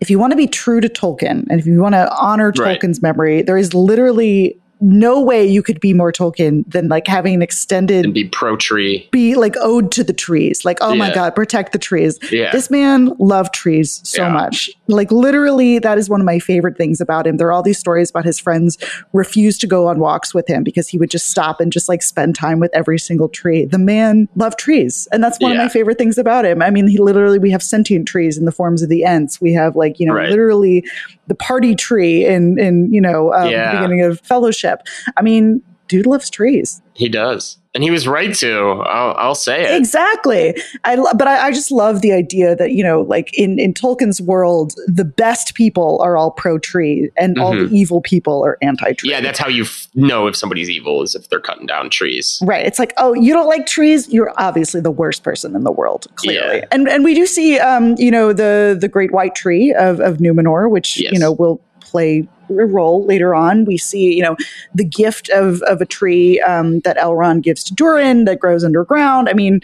[0.00, 3.02] if you want to be true to Tolkien and if you want to honor Tolkien's
[3.02, 7.42] memory, there is literally no way you could be more Tolkien than like having an
[7.42, 10.64] extended and be pro tree, be like ode to the trees.
[10.64, 10.98] Like, oh yeah.
[10.98, 12.18] my God, protect the trees.
[12.32, 12.50] Yeah.
[12.50, 14.32] This man loved trees so yeah.
[14.32, 14.68] much.
[14.88, 17.36] Like, literally, that is one of my favorite things about him.
[17.36, 18.76] There are all these stories about his friends
[19.12, 22.02] refused to go on walks with him because he would just stop and just like
[22.02, 23.64] spend time with every single tree.
[23.64, 25.06] The man loved trees.
[25.12, 26.60] And that's one of my favorite things about him.
[26.60, 29.40] I mean, he literally, we have sentient trees in the forms of the Ents.
[29.40, 30.28] We have like, you know, right.
[30.28, 30.84] literally
[31.28, 34.71] the party tree in, in, you know, um, the beginning of Fellowship.
[35.16, 35.62] I mean,
[35.92, 36.80] dude loves trees.
[36.94, 37.58] He does.
[37.74, 38.82] And he was right to.
[38.86, 40.54] I'll, I'll say it exactly.
[40.84, 44.20] I but I, I, just love the idea that you know, like in in Tolkien's
[44.20, 47.42] world, the best people are all pro tree, and mm-hmm.
[47.42, 47.74] all the mm-hmm.
[47.74, 49.10] evil people are anti tree.
[49.10, 52.38] Yeah, that's how you f- know if somebody's evil is if they're cutting down trees.
[52.42, 52.66] Right.
[52.66, 54.06] It's like, oh, you don't like trees.
[54.12, 56.06] You're obviously the worst person in the world.
[56.16, 56.66] Clearly, yeah.
[56.72, 60.18] and and we do see, um, you know, the the great white tree of of
[60.18, 61.10] Numenor, which yes.
[61.10, 63.64] you know will play role later on.
[63.64, 64.36] We see, you know,
[64.74, 69.28] the gift of, of a tree um, that Elrond gives to Durin that grows underground.
[69.28, 69.60] I mean,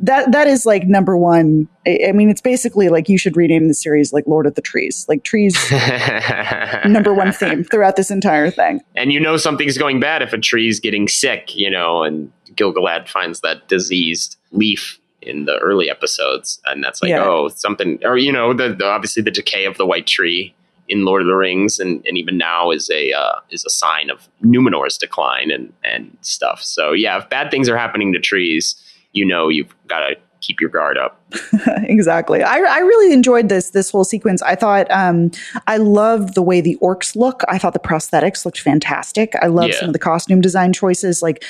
[0.00, 1.68] that that is like number one.
[1.86, 5.06] I, mean, it's basically like you should rename the series like Lord of the Trees.
[5.08, 5.56] Like trees,
[6.84, 8.80] number one theme throughout this entire thing.
[8.94, 13.08] And you know something's going bad if a tree's getting sick, you know, and Gil-galad
[13.08, 17.24] finds that diseased leaf in the early episodes, and that's like, yeah.
[17.24, 20.54] oh, something, or you know, the, the obviously the decay of the white tree
[20.88, 24.10] in Lord of the Rings, and, and even now is a uh, is a sign
[24.10, 26.62] of Numenor's decline and and stuff.
[26.62, 28.74] So yeah, if bad things are happening to trees,
[29.12, 31.20] you know you've got to keep your guard up.
[31.82, 32.42] exactly.
[32.42, 34.42] I, I really enjoyed this this whole sequence.
[34.42, 35.30] I thought um,
[35.66, 37.42] I loved the way the orcs look.
[37.48, 39.34] I thought the prosthetics looked fantastic.
[39.42, 39.80] I love yeah.
[39.80, 41.22] some of the costume design choices.
[41.22, 41.44] Like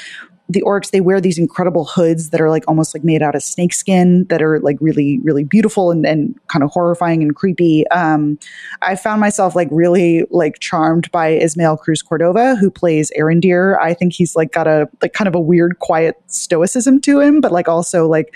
[0.48, 3.42] the orcs, they wear these incredible hoods that are like almost like made out of
[3.42, 7.86] snakeskin that are like really, really beautiful and, and kind of horrifying and creepy.
[7.88, 8.38] Um,
[8.80, 13.78] I found myself like really like charmed by Ismael Cruz Cordova, who plays Arondir.
[13.78, 17.42] I think he's like got a like kind of a weird, quiet stoicism to him,
[17.42, 18.34] but like also like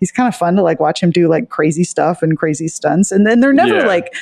[0.00, 3.12] he's kind of fun to like watch him do like crazy stuff and crazy stunts.
[3.12, 3.86] And then they're never yeah.
[3.86, 4.12] like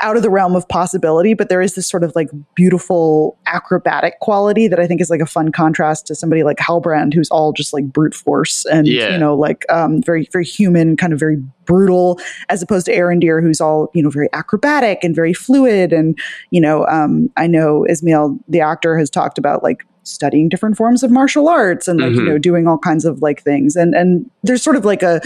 [0.00, 4.18] out of the realm of possibility, but there is this sort of like beautiful acrobatic
[4.20, 7.52] quality that I think is like a fun contrast to somebody like Halbrand, who's all
[7.52, 9.12] just like brute force and, yeah.
[9.12, 13.42] you know, like um, very, very human, kind of very brutal, as opposed to Arondir,
[13.42, 15.92] who's all, you know, very acrobatic and very fluid.
[15.92, 16.18] And,
[16.50, 21.02] you know, um, I know Ismael, the actor, has talked about like studying different forms
[21.02, 22.20] of martial arts and like mm-hmm.
[22.20, 23.76] you know doing all kinds of like things.
[23.76, 25.20] And and there's sort of like a,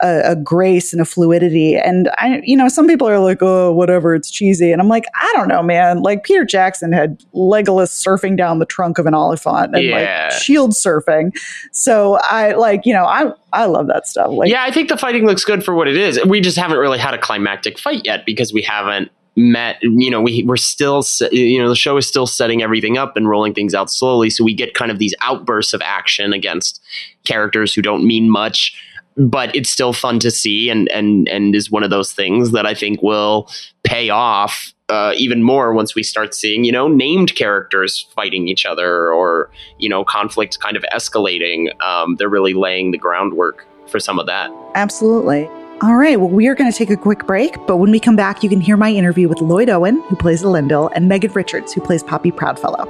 [0.00, 1.76] a, a grace and a fluidity.
[1.76, 4.72] And I you know some people are like oh whatever it's cheesy.
[4.72, 6.02] And I'm like I don't know man.
[6.02, 10.28] Like Peter Jackson had Legolas surfing down the trunk of an elephant and yeah.
[10.30, 11.32] like shield surfing.
[11.72, 14.30] So I like you know I I love that stuff.
[14.30, 16.22] Like yeah I think the fighting looks good for what it is.
[16.26, 20.22] We just haven't really had a climactic fight yet because we haven't met you know
[20.22, 23.74] we we're still you know the show is still setting everything up and rolling things
[23.74, 24.30] out slowly.
[24.30, 26.82] So we get kind of these outbursts of action against
[27.24, 28.74] characters who don't mean much
[29.16, 32.66] but it's still fun to see and and and is one of those things that
[32.66, 33.48] I think will
[33.82, 38.66] pay off uh, even more once we start seeing you know named characters fighting each
[38.66, 41.68] other or you know conflict kind of escalating.
[41.82, 44.50] Um, they're really laying the groundwork for some of that.
[44.74, 45.48] Absolutely
[45.82, 48.16] all right, well, we are going to take a quick break, but when we come
[48.16, 51.74] back, you can hear my interview with Lloyd Owen, who plays Elendil, and Megan Richards,
[51.74, 52.86] who plays Poppy Proudfellow.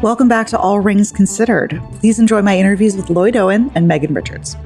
[0.00, 1.82] Welcome back to All Rings Considered.
[1.98, 4.56] Please enjoy my interviews with Lloyd Owen and Megan Richards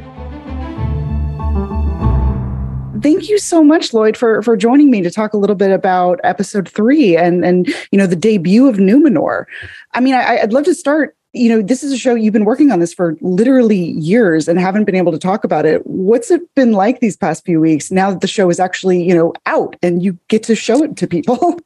[3.05, 6.19] thank you so much, Lloyd, for for joining me to talk a little bit about
[6.25, 9.45] episode three and and you know the debut of Numenor.
[9.93, 12.45] I mean, I, I'd love to start you know, this is a show you've been
[12.45, 15.85] working on this for literally years and haven't been able to talk about it.
[15.85, 19.13] What's it been like these past few weeks now that the show is actually, you
[19.13, 21.61] know, out and you get to show it to people?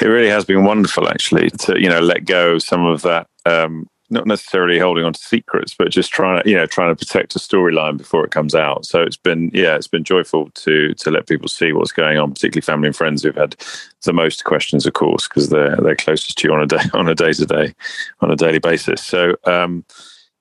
[0.00, 3.26] It really has been wonderful, actually, to you know let go of some of that
[3.44, 6.98] um, not necessarily holding on to secrets, but just trying to you know trying to
[6.98, 8.84] protect a storyline before it comes out.
[8.86, 12.32] So it's been yeah, it's been joyful to to let people see what's going on,
[12.32, 13.56] particularly family and friends who've had
[14.02, 17.08] the most questions, of course, because they're they're closest to you on a day on
[17.08, 17.74] a day to day
[18.20, 19.02] on a daily basis.
[19.02, 19.34] So.
[19.44, 19.84] um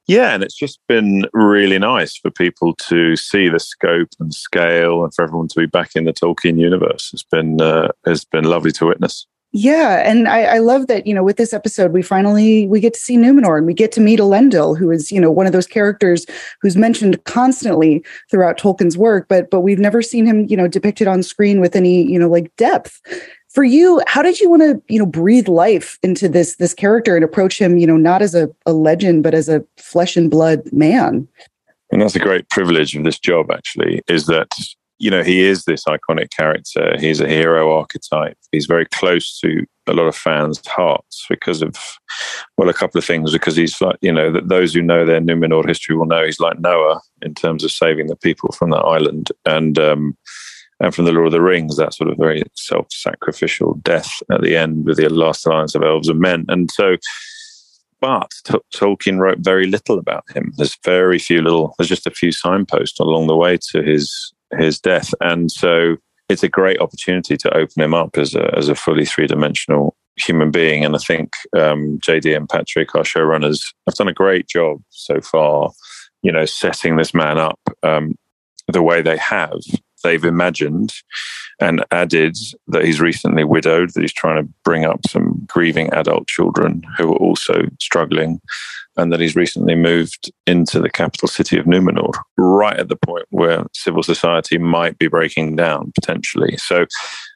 [0.07, 5.03] yeah, and it's just been really nice for people to see the scope and scale,
[5.05, 7.11] and for everyone to be back in the Tolkien universe.
[7.13, 9.26] It's been uh, it's been lovely to witness.
[9.53, 12.93] Yeah, and I, I, love that you know with this episode we finally we get
[12.93, 15.51] to see Numenor and we get to meet Elendil, who is you know one of
[15.51, 16.25] those characters
[16.61, 21.07] who's mentioned constantly throughout Tolkien's work, but but we've never seen him you know depicted
[21.07, 23.01] on screen with any you know like depth.
[23.49, 27.17] For you, how did you want to you know breathe life into this this character
[27.17, 30.31] and approach him you know not as a, a legend but as a flesh and
[30.31, 31.27] blood man?
[31.91, 34.47] And that's a great privilege of this job, actually, is that
[35.01, 36.95] you know, he is this iconic character.
[36.99, 38.37] He's a hero archetype.
[38.51, 41.75] He's very close to a lot of fans' hearts because of,
[42.55, 43.33] well, a couple of things.
[43.33, 46.39] Because he's like, you know, that those who know their Numenor history will know he's
[46.39, 50.15] like Noah in terms of saving the people from that island, and um,
[50.79, 54.55] and from the Lord of the Rings, that sort of very self-sacrificial death at the
[54.55, 56.97] end with the last alliance of elves and men, and so.
[57.99, 60.53] But T- Tolkien wrote very little about him.
[60.57, 61.75] There's very few little.
[61.77, 65.13] There's just a few signposts along the way to his his death.
[65.21, 65.97] And so
[66.29, 69.95] it's a great opportunity to open him up as a, as a fully three dimensional
[70.17, 70.83] human being.
[70.85, 75.21] And I think um, JD and Patrick, our showrunners, have done a great job so
[75.21, 75.71] far,
[76.21, 78.15] you know, setting this man up um,
[78.67, 79.59] the way they have.
[80.03, 80.93] They've imagined
[81.59, 82.35] and added
[82.67, 87.13] that he's recently widowed, that he's trying to bring up some grieving adult children who
[87.13, 88.41] are also struggling
[88.97, 93.25] and that he's recently moved into the capital city of Numenor, right at the point
[93.29, 96.57] where civil society might be breaking down potentially.
[96.57, 96.85] So,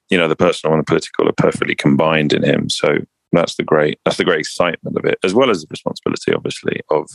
[0.09, 2.69] you know, the personal and the political are perfectly combined in him.
[2.69, 2.97] So
[3.31, 6.81] that's the great that's the great excitement of it, as well as the responsibility, obviously,
[6.89, 7.09] of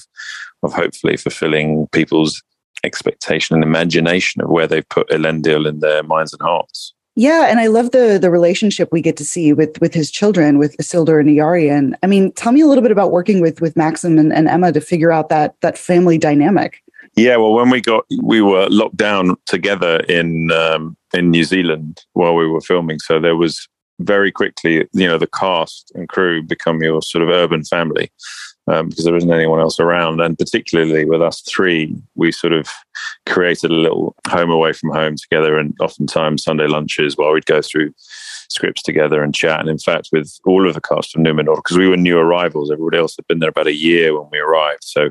[0.62, 2.42] of hopefully fulfilling people's
[2.84, 6.94] expectation and imagination of where they've put Elendil in their minds and hearts.
[7.20, 10.56] Yeah, and I love the the relationship we get to see with with his children,
[10.56, 11.92] with Isildur and Eärien.
[12.02, 14.72] I mean, tell me a little bit about working with with Maxim and, and Emma
[14.72, 16.82] to figure out that that family dynamic.
[17.16, 22.02] Yeah, well, when we got we were locked down together in um, in New Zealand
[22.14, 23.68] while we were filming, so there was
[23.98, 28.10] very quickly, you know, the cast and crew become your sort of urban family
[28.70, 30.20] um, because there isn't anyone else around.
[30.20, 32.68] And particularly with us three, we sort of
[33.26, 37.60] created a little home away from home together, and oftentimes Sunday lunches while we'd go
[37.62, 37.92] through
[38.48, 39.60] scripts together and chat.
[39.60, 42.70] And in fact, with all of the cast of Numenor, because we were new arrivals,
[42.70, 44.82] everybody else had been there about a year when we arrived.
[44.84, 45.10] So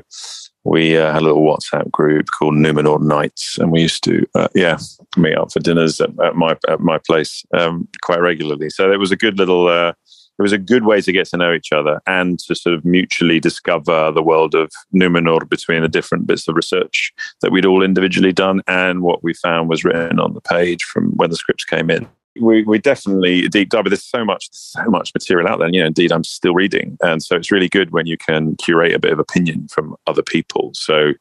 [0.64, 4.48] we uh, had a little WhatsApp group called Numenor Nights, and we used to, uh,
[4.54, 4.78] yeah,
[5.16, 8.68] meet up for dinners at, at my at my place um, quite regularly.
[8.68, 9.94] So it was a good little, uh,
[10.40, 12.82] it was a good way to get to know each other and to sort of
[12.82, 17.12] mutually discover the world of Numenor between the different bits of research
[17.42, 21.10] that we'd all individually done and what we found was written on the page from
[21.16, 22.08] when the scripts came in
[22.40, 23.84] we, we definitely deep dive.
[23.84, 25.66] But there's so much, so much material out there.
[25.66, 28.56] And, you know, indeed, I'm still reading, and so it's really good when you can
[28.56, 30.70] curate a bit of opinion from other people.
[30.74, 31.12] So,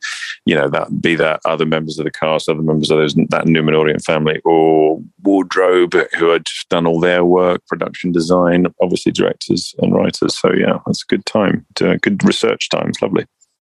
[0.46, 3.46] you know, that be that other members of the cast, other members of those that
[3.46, 9.94] Numenorian family, or wardrobe who had done all their work, production design, obviously directors and
[9.94, 10.38] writers.
[10.38, 12.90] So yeah, that's a good time, to, good research time.
[12.90, 13.26] It's lovely.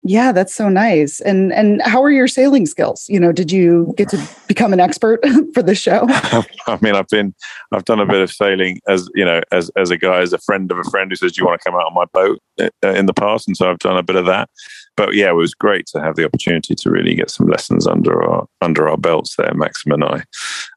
[0.08, 1.20] Yeah, that's so nice.
[1.20, 3.06] And and how are your sailing skills?
[3.08, 5.20] You know, did you get to become an expert
[5.54, 6.06] for the show?
[6.08, 7.34] I mean, I've been
[7.72, 10.38] I've done a bit of sailing as you know as as a guy as a
[10.38, 12.40] friend of a friend who says, "Do you want to come out on my boat?"
[12.60, 14.48] Uh, in the past, and so I've done a bit of that
[14.96, 18.22] but yeah, it was great to have the opportunity to really get some lessons under
[18.22, 20.24] our under our belts there, Maxim and I.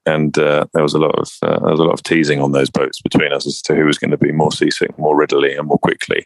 [0.06, 2.52] And uh, there was a lot of uh, there was a lot of teasing on
[2.52, 5.56] those boats between us as to who was going to be more seasick more readily
[5.56, 6.26] and more quickly,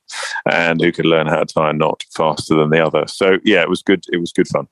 [0.51, 3.05] and who could learn how to tie a knot faster than the other.
[3.07, 4.03] So yeah, it was good.
[4.11, 4.67] It was good fun.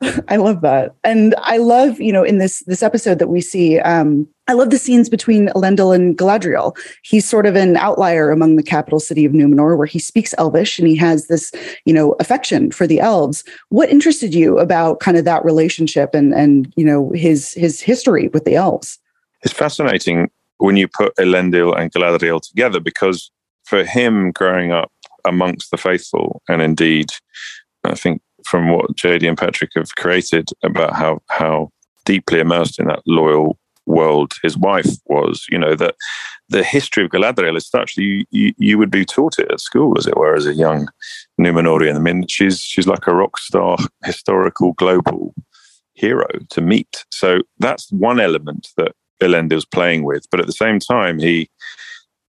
[0.28, 0.94] I love that.
[1.04, 4.70] And I love, you know, in this this episode that we see, um, I love
[4.70, 6.76] the scenes between Elendil and Galadriel.
[7.02, 10.78] He's sort of an outlier among the capital city of Numenor, where he speaks Elvish
[10.78, 11.50] and he has this,
[11.86, 13.42] you know, affection for the elves.
[13.70, 18.28] What interested you about kind of that relationship and and you know his his history
[18.28, 18.98] with the elves?
[19.42, 23.30] It's fascinating when you put Elendil and Galadriel together because
[23.64, 24.92] for him growing up
[25.24, 27.10] amongst the faithful and indeed
[27.84, 31.70] I think from what JD and Patrick have created about how how
[32.04, 35.46] deeply immersed in that loyal world his wife was.
[35.50, 35.94] You know that
[36.48, 39.60] the history of Galadriel is such that you, you, you would be taught it at
[39.60, 40.88] school, as it were, as a young
[41.40, 41.96] Numenorian.
[41.96, 45.34] I mean, she's she's like a rock star, historical, global
[45.94, 47.04] hero to meet.
[47.10, 48.92] So that's one element that
[49.22, 50.26] Elendil's playing with.
[50.30, 51.48] But at the same time, he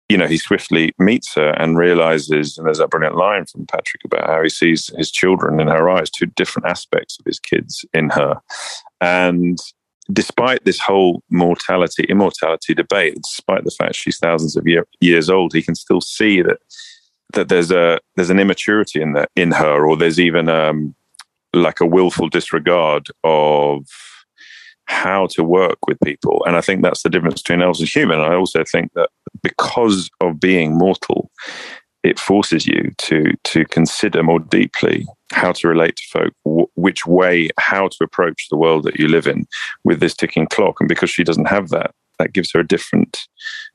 [0.09, 4.03] you know, he swiftly meets her and realizes, and there's that brilliant line from Patrick
[4.05, 7.83] about how he sees his children in her eyes, two different aspects of his kids
[7.93, 8.39] in her.
[9.01, 9.57] And
[10.13, 15.53] despite this whole mortality, immortality debate, despite the fact she's thousands of year, years old,
[15.53, 16.59] he can still see that
[17.33, 20.95] that there's a there's an immaturity in that in her, or there's even um,
[21.53, 23.87] like a willful disregard of
[24.85, 26.43] how to work with people.
[26.45, 28.19] And I think that's the difference between elves and human.
[28.19, 29.09] I also think that
[29.41, 31.31] because of being mortal,
[32.03, 37.05] it forces you to to consider more deeply how to relate to folk, w- which
[37.07, 39.47] way, how to approach the world that you live in
[39.83, 40.79] with this ticking clock.
[40.79, 43.27] And because she doesn't have that, that gives her a different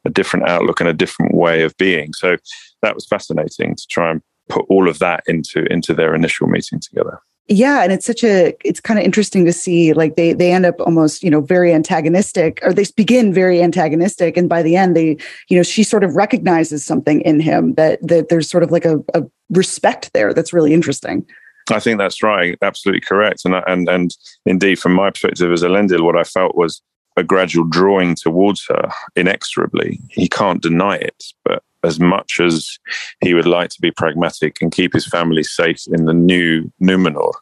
[0.05, 2.13] a different outlook and a different way of being.
[2.13, 2.37] So
[2.83, 6.79] that was fascinating to try and put all of that into into their initial meeting
[6.79, 7.21] together
[7.51, 10.65] yeah and it's such a it's kind of interesting to see like they they end
[10.65, 14.97] up almost you know very antagonistic or they begin very antagonistic and by the end
[14.97, 15.17] they
[15.49, 18.85] you know she sort of recognizes something in him that that there's sort of like
[18.85, 21.27] a, a respect there that's really interesting.
[21.71, 26.03] I think that's right absolutely correct and and and indeed from my perspective as elendil
[26.03, 26.81] what i felt was
[27.17, 30.01] a gradual drawing towards her inexorably.
[30.11, 32.79] He can't deny it but as much as
[33.21, 37.33] he would like to be pragmatic and keep his family safe in the new Numenor,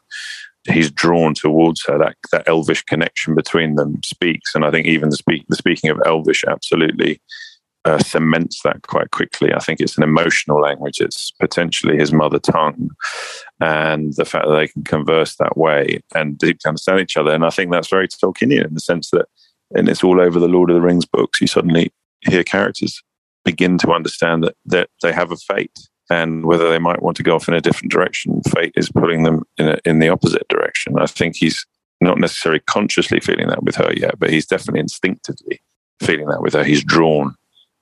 [0.71, 1.99] he's drawn towards her.
[1.99, 5.91] That that elvish connection between them speaks, and I think even the, speak, the speaking
[5.91, 7.21] of elvish absolutely
[7.85, 9.53] uh, cements that quite quickly.
[9.53, 11.01] I think it's an emotional language.
[11.01, 12.91] It's potentially his mother tongue,
[13.61, 17.33] and the fact that they can converse that way and deeply understand each other.
[17.33, 19.27] And I think that's very Tolkienian in the sense that,
[19.75, 21.41] and it's all over the Lord of the Rings books.
[21.41, 23.03] You suddenly hear characters
[23.51, 25.79] begin to understand that, that they have a fate
[26.11, 28.43] and whether they might want to go off in a different direction.
[28.55, 30.99] Fate is pulling them in, a, in the opposite direction.
[30.99, 31.65] I think he's
[32.03, 35.63] not necessarily consciously feeling that with her yet, but he's definitely instinctively
[36.03, 36.63] feeling that with her.
[36.63, 37.35] He's drawn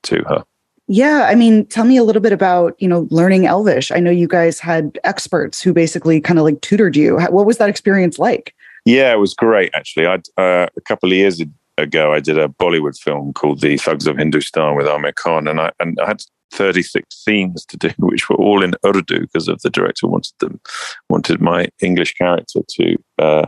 [0.05, 0.45] to her.
[0.89, 3.91] Yeah, I mean, tell me a little bit about you know learning Elvish.
[3.91, 7.19] I know you guys had experts who basically kind of like tutored you.
[7.19, 8.55] What was that experience like?
[8.85, 10.07] Yeah, it was great actually.
[10.07, 11.41] I uh, a couple of years
[11.79, 15.61] ago, I did a Bollywood film called The Thugs of Hindostan with Aamir Khan, and
[15.61, 16.23] I and I had
[16.53, 20.61] 36 scenes to do, which were all in Urdu because of the director wanted them
[21.09, 23.47] wanted my English character to uh,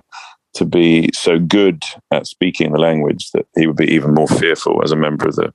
[0.54, 4.82] to be so good at speaking the language that he would be even more fearful
[4.82, 5.52] as a member of the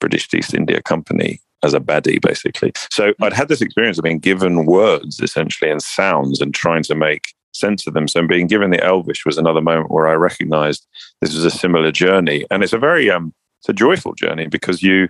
[0.00, 2.72] British East India Company as a baddie, basically.
[2.90, 6.94] So I'd had this experience of being given words essentially and sounds and trying to
[6.94, 8.08] make sense of them.
[8.08, 10.86] So being given the Elvish was another moment where I recognized
[11.20, 12.44] this was a similar journey.
[12.50, 15.08] And it's a very um it's a joyful journey because you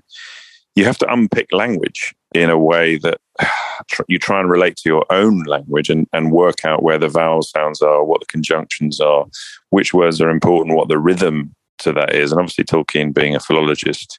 [0.74, 3.18] you have to unpick language in a way that
[4.08, 7.42] you try and relate to your own language and, and work out where the vowel
[7.42, 9.26] sounds are, what the conjunctions are,
[9.70, 12.30] which words are important, what the rhythm to that is.
[12.30, 14.18] And obviously, Tolkien being a philologist,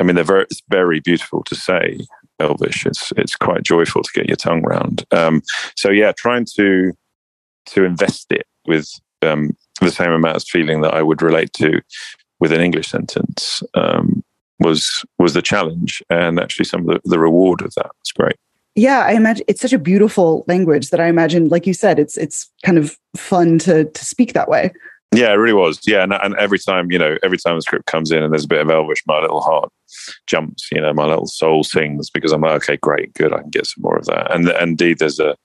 [0.00, 2.00] I mean, they're very, it's very beautiful to say
[2.40, 2.86] Elvish.
[2.86, 5.04] It's it's quite joyful to get your tongue round.
[5.12, 5.42] Um,
[5.76, 6.92] so yeah, trying to
[7.66, 8.88] to invest it with
[9.22, 11.80] um, the same amount of feeling that I would relate to
[12.40, 14.22] with an English sentence um,
[14.60, 18.36] was was the challenge, and actually some of the, the reward of that was great.
[18.76, 22.16] Yeah, I imagine it's such a beautiful language that I imagine, like you said, it's
[22.16, 24.72] it's kind of fun to to speak that way.
[25.14, 25.80] Yeah, it really was.
[25.86, 28.44] Yeah, and, and every time you know, every time the script comes in and there's
[28.44, 29.70] a bit of Elvish, my little heart
[30.26, 30.68] jumps.
[30.72, 33.66] You know, my little soul sings because I'm like, okay, great, good, I can get
[33.66, 34.32] some more of that.
[34.34, 35.36] And, and indeed, there's a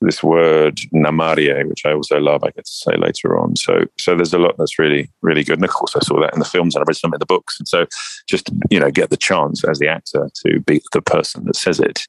[0.00, 2.42] this word namarie, which I also love.
[2.42, 3.56] I get to say later on.
[3.56, 5.58] So, so there's a lot that's really, really good.
[5.58, 7.26] And of course, I saw that in the films and I read some in the
[7.26, 7.58] books.
[7.58, 7.86] And so,
[8.26, 11.80] just you know, get the chance as the actor to be the person that says
[11.80, 12.06] it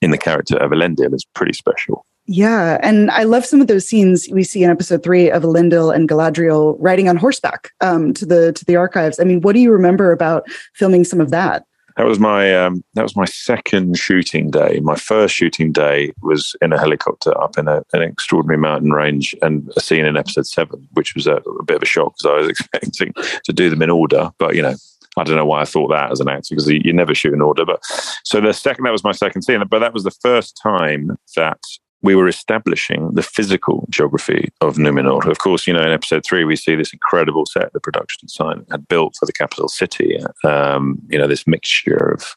[0.00, 2.06] in the character of Elendil is pretty special.
[2.26, 5.94] Yeah, and I love some of those scenes we see in episode three of Elendil
[5.94, 9.20] and Galadriel riding on horseback um, to the to the archives.
[9.20, 11.66] I mean, what do you remember about filming some of that?
[11.96, 14.80] That was my um, that was my second shooting day.
[14.82, 19.34] My first shooting day was in a helicopter up in a, an extraordinary mountain range,
[19.42, 22.30] and a scene in episode seven, which was a, a bit of a shock because
[22.30, 23.12] I was expecting
[23.44, 24.74] to do them in order, but you know.
[25.16, 27.40] I don't know why I thought that as an actor because you never shoot in
[27.40, 27.64] order.
[27.64, 27.78] But
[28.24, 29.62] so the second, that was my second scene.
[29.70, 31.60] But that was the first time that
[32.04, 35.26] we were establishing the physical geography of Numenor.
[35.26, 38.66] Of course, you know, in episode three, we see this incredible set the production design
[38.70, 40.18] had built for the capital city.
[40.44, 42.36] Um, you know, this mixture of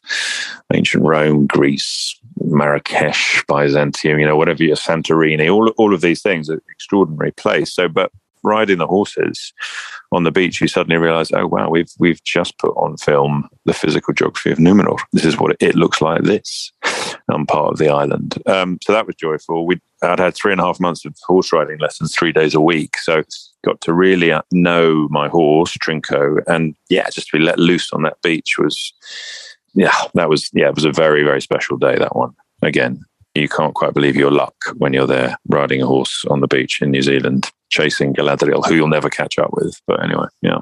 [0.72, 6.48] ancient Rome, Greece, Marrakesh, Byzantium, you know, whatever your Santorini, all, all of these things,
[6.48, 7.70] an extraordinary place.
[7.74, 8.10] So, but
[8.42, 9.52] riding the horses
[10.12, 13.74] on the beach, you suddenly realize, oh wow, we've we've just put on film the
[13.74, 14.98] physical geography of Numenor.
[15.12, 16.22] This is what it looks like.
[16.22, 16.72] This
[17.32, 18.40] um, part of the island.
[18.46, 19.66] Um, so that was joyful.
[19.66, 22.60] We I'd had three and a half months of horse riding lessons, three days a
[22.60, 22.98] week.
[22.98, 23.22] So
[23.64, 27.92] got to really uh, know my horse Trinko, and yeah, just to be let loose
[27.92, 28.92] on that beach was,
[29.74, 31.96] yeah, that was yeah, it was a very very special day.
[31.96, 33.04] That one again.
[33.34, 36.82] You can't quite believe your luck when you're there riding a horse on the beach
[36.82, 39.80] in New Zealand chasing Galadriel, who you'll never catch up with.
[39.86, 40.58] But anyway, yeah.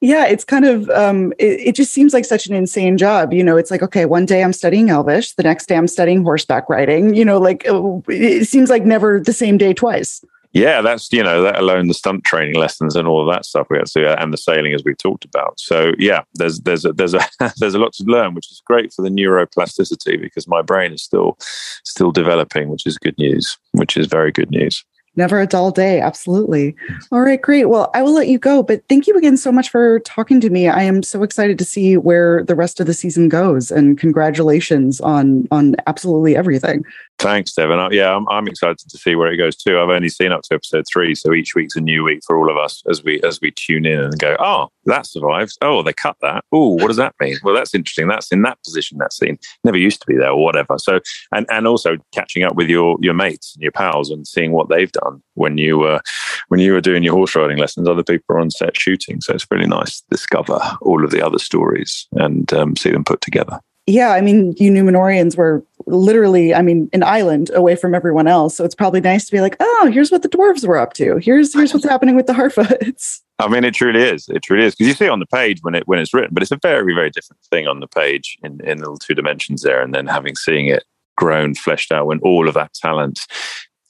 [0.00, 3.32] Yeah, it's kind of, um, it, it, just seems like such an insane job.
[3.32, 6.22] You know, it's like, okay, one day I'm studying Elvish, the next day I'm studying
[6.22, 7.14] horseback riding.
[7.14, 10.22] You know, like uh, it seems like never the same day twice.
[10.54, 13.68] Yeah, that's, you know, that alone, the stunt training lessons and all of that stuff
[13.70, 15.58] we had to do, and the sailing as we talked about.
[15.58, 17.20] So, yeah, there's, there's, a, there's, a,
[17.56, 21.02] there's a lot to learn, which is great for the neuroplasticity because my brain is
[21.02, 21.38] still,
[21.84, 24.84] still developing, which is good news, which is very good news.
[25.14, 26.00] Never a dull day.
[26.00, 26.74] Absolutely.
[27.10, 27.66] All right, great.
[27.66, 30.48] Well, I will let you go, but thank you again so much for talking to
[30.48, 30.68] me.
[30.68, 35.02] I am so excited to see where the rest of the season goes and congratulations
[35.02, 36.84] on on absolutely everything.
[37.18, 37.86] Thanks, Devan.
[37.86, 39.78] Uh, yeah, I'm, I'm excited to see where it goes too.
[39.78, 42.50] I've only seen up to episode three, so each week's a new week for all
[42.50, 45.58] of us as we as we tune in and go, oh, that survives.
[45.60, 46.42] Oh, they cut that.
[46.52, 47.36] Oh, what does that mean?
[47.44, 48.08] Well, that's interesting.
[48.08, 48.96] That's in that position.
[48.96, 50.78] That scene never used to be there, or whatever.
[50.78, 51.00] So,
[51.32, 54.70] and and also catching up with your your mates and your pals and seeing what
[54.70, 55.01] they've done
[55.34, 56.00] when you were
[56.48, 57.88] when you were doing your horse riding lessons.
[57.88, 61.24] Other people are on set shooting, so it's really nice to discover all of the
[61.24, 66.54] other stories and um, see them put together yeah, I mean, you Numenorians were literally,
[66.54, 68.56] I mean, an island away from everyone else.
[68.56, 71.16] So it's probably nice to be like, oh, here's what the dwarves were up to.
[71.16, 73.20] Here's here's what's happening with the Harfoots.
[73.40, 74.28] I mean, it truly is.
[74.28, 76.32] It truly is because you see it on the page when it when it's written,
[76.32, 79.62] but it's a very very different thing on the page in in little two dimensions
[79.62, 80.84] there, and then having seeing it
[81.16, 83.20] grown, fleshed out when all of that talent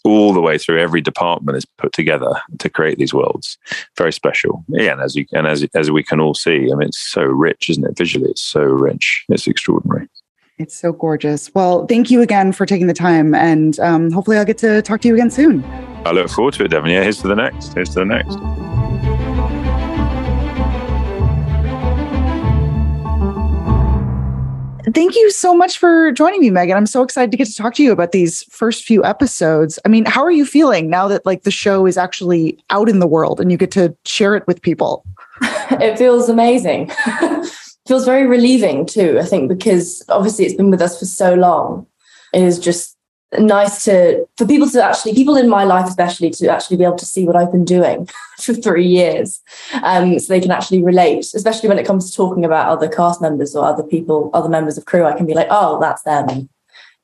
[0.05, 3.59] all the way through every department is put together to create these worlds.
[3.96, 4.64] Very special.
[4.68, 7.22] Yeah, and as you and as as we can all see, I mean, it's so
[7.22, 7.96] rich, isn't it?
[7.96, 9.24] Visually, it's so rich.
[9.28, 10.09] It's extraordinary.
[10.59, 11.53] It's so gorgeous.
[11.55, 15.00] Well, thank you again for taking the time, and um, hopefully, I'll get to talk
[15.03, 15.64] to you again soon.
[16.05, 16.90] I look forward to it, Devan.
[16.90, 17.74] Yeah, here's to the next.
[17.74, 19.01] Here's to the next.
[24.91, 26.76] Thank you so much for joining me, Megan.
[26.76, 29.78] I'm so excited to get to talk to you about these first few episodes.
[29.85, 32.99] I mean, how are you feeling now that like the show is actually out in
[32.99, 35.05] the world and you get to share it with people?
[35.43, 36.91] it feels amazing.
[37.87, 41.87] feels very relieving too, I think, because obviously it's been with us for so long.
[42.35, 42.97] It is just
[43.39, 46.99] nice to for people to actually people in my life especially to actually be able
[46.99, 48.09] to see what I've been doing
[48.41, 49.41] for three years,
[49.83, 51.33] um, so they can actually relate.
[51.35, 54.76] Especially when it comes to talking about other cast members or other people, other members
[54.76, 56.49] of crew, I can be like, oh, that's them.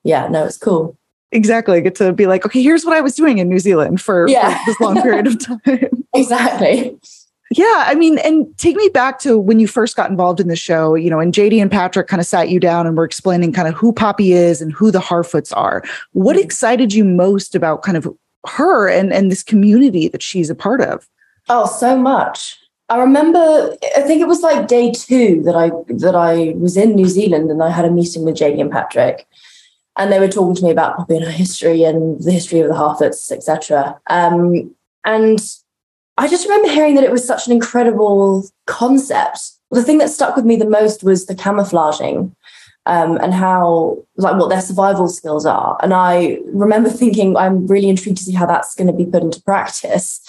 [0.05, 0.97] Yeah, no, it's cool.
[1.31, 1.76] Exactly.
[1.76, 4.26] I get to be like, okay, here's what I was doing in New Zealand for,
[4.29, 4.59] yeah.
[4.59, 6.05] for this long period of time.
[6.14, 6.99] exactly.
[7.51, 10.57] Yeah, I mean, and take me back to when you first got involved in the
[10.57, 13.53] show, you know, and JD and Patrick kind of sat you down and were explaining
[13.53, 15.82] kind of who Poppy is and who the Harfoots are.
[16.12, 16.44] What mm-hmm.
[16.44, 18.07] excited you most about kind of
[18.46, 21.09] her and, and this community that she's a part of?
[21.49, 22.59] Oh, so much.
[22.90, 26.94] I remember I think it was like day two that I that I was in
[26.94, 29.26] New Zealand and I had a meeting with JD and Patrick.
[29.99, 32.68] And they were talking to me about Poppy and her history and the history of
[32.68, 34.01] the Harfoots, etc.
[34.09, 34.74] Um,
[35.05, 35.40] and
[36.19, 39.53] I just remember hearing that it was such an incredible concept.
[39.71, 42.35] The thing that stuck with me the most was the camouflaging
[42.87, 45.79] um, and how, like, what their survival skills are.
[45.83, 49.23] And I remember thinking, I'm really intrigued to see how that's going to be put
[49.23, 50.21] into practice.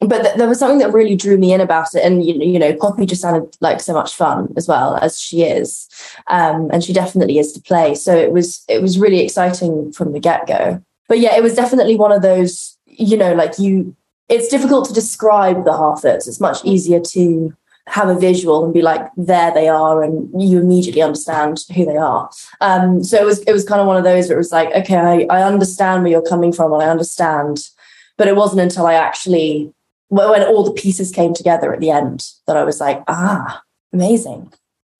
[0.00, 2.04] But th- there was something that really drew me in about it.
[2.04, 5.20] And, you know, you know, Poppy just sounded like so much fun as well as
[5.20, 5.88] she is.
[6.26, 7.94] Um, and she definitely is to play.
[7.94, 10.82] So it was, it was really exciting from the get go.
[11.08, 13.96] But yeah, it was definitely one of those, you know, like you,
[14.28, 16.28] it's difficult to describe the Harfoots.
[16.28, 17.54] It's much easier to
[17.86, 21.96] have a visual and be like, there they are, and you immediately understand who they
[21.96, 22.30] are.
[22.60, 24.70] Um, so it was it was kind of one of those where it was like,
[24.74, 27.68] okay, I, I understand where you're coming from, and I understand,
[28.16, 29.72] but it wasn't until I actually
[30.10, 33.62] when all the pieces came together at the end that I was like, ah,
[33.92, 34.50] amazing.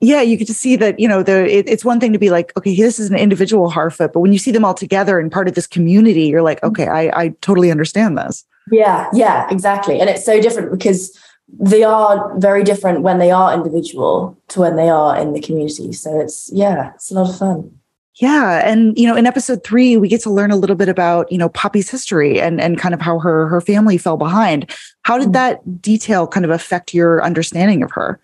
[0.01, 2.29] Yeah, you get to see that, you know, the, it, it's one thing to be
[2.29, 5.31] like, okay, this is an individual Harfoot, but when you see them all together and
[5.31, 8.45] part of this community, you're like, okay, I, I totally understand this.
[8.71, 9.99] Yeah, yeah, exactly.
[9.99, 11.17] And it's so different because
[11.47, 15.91] they are very different when they are individual to when they are in the community.
[15.93, 17.79] So it's, yeah, it's a lot of fun.
[18.19, 21.31] Yeah, and you know, in episode three, we get to learn a little bit about
[21.31, 24.69] you know Poppy's history and and kind of how her her family fell behind.
[25.03, 25.33] How did mm.
[25.33, 28.19] that detail kind of affect your understanding of her?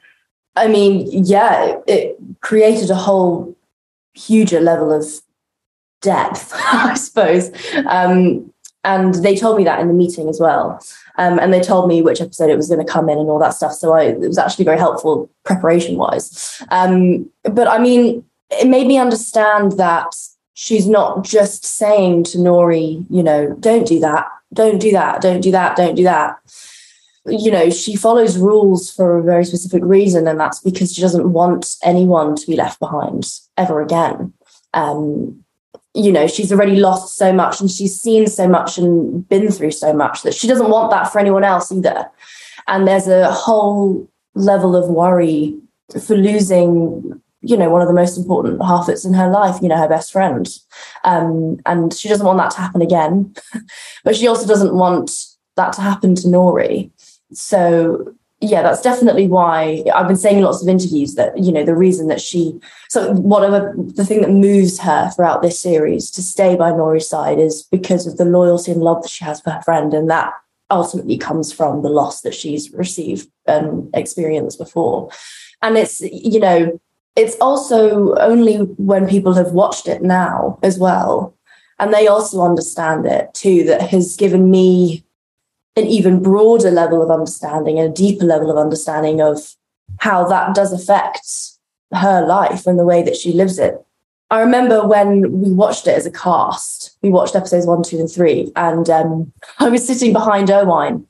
[0.57, 3.55] I mean, yeah, it created a whole
[4.13, 5.05] huger level of
[6.01, 7.51] depth, I suppose.
[7.87, 8.51] Um,
[8.85, 10.79] and they told me that in the meeting as well.
[11.17, 13.39] Um, and they told me which episode it was going to come in and all
[13.39, 13.73] that stuff.
[13.73, 16.61] So I, it was actually very helpful preparation wise.
[16.69, 20.13] Um, but I mean, it made me understand that
[20.53, 25.41] she's not just saying to Nori, you know, don't do that, don't do that, don't
[25.41, 26.37] do that, don't do that.
[27.27, 31.33] You know, she follows rules for a very specific reason, and that's because she doesn't
[31.33, 33.25] want anyone to be left behind
[33.57, 34.31] ever again.
[34.75, 35.44] Um,
[35.95, 39.71] you know she's already lost so much and she's seen so much and been through
[39.71, 42.09] so much that she doesn't want that for anyone else either.
[42.67, 45.57] And there's a whole level of worry
[46.05, 49.77] for losing you know one of the most important Harfoots in her life you know
[49.77, 50.49] her best friend.
[51.03, 53.33] Um, and she doesn't want that to happen again
[54.03, 55.11] but she also doesn't want
[55.55, 56.91] that to happen to nori.
[57.31, 58.13] So
[58.49, 61.75] yeah, that's definitely why I've been saying in lots of interviews that, you know, the
[61.75, 66.55] reason that she, so whatever the thing that moves her throughout this series to stay
[66.55, 69.61] by Nori's side is because of the loyalty and love that she has for her
[69.61, 69.93] friend.
[69.93, 70.33] And that
[70.69, 75.09] ultimately comes from the loss that she's received um, and experienced before.
[75.61, 76.79] And it's, you know,
[77.15, 81.37] it's also only when people have watched it now as well.
[81.79, 85.04] And they also understand it too, that has given me
[85.75, 89.55] an even broader level of understanding and a deeper level of understanding of
[89.99, 91.27] how that does affect
[91.93, 93.85] her life and the way that she lives it.
[94.31, 98.11] I remember when we watched it as a cast, we watched episodes one, two, and
[98.11, 101.05] three, and um, I was sitting behind Irwine,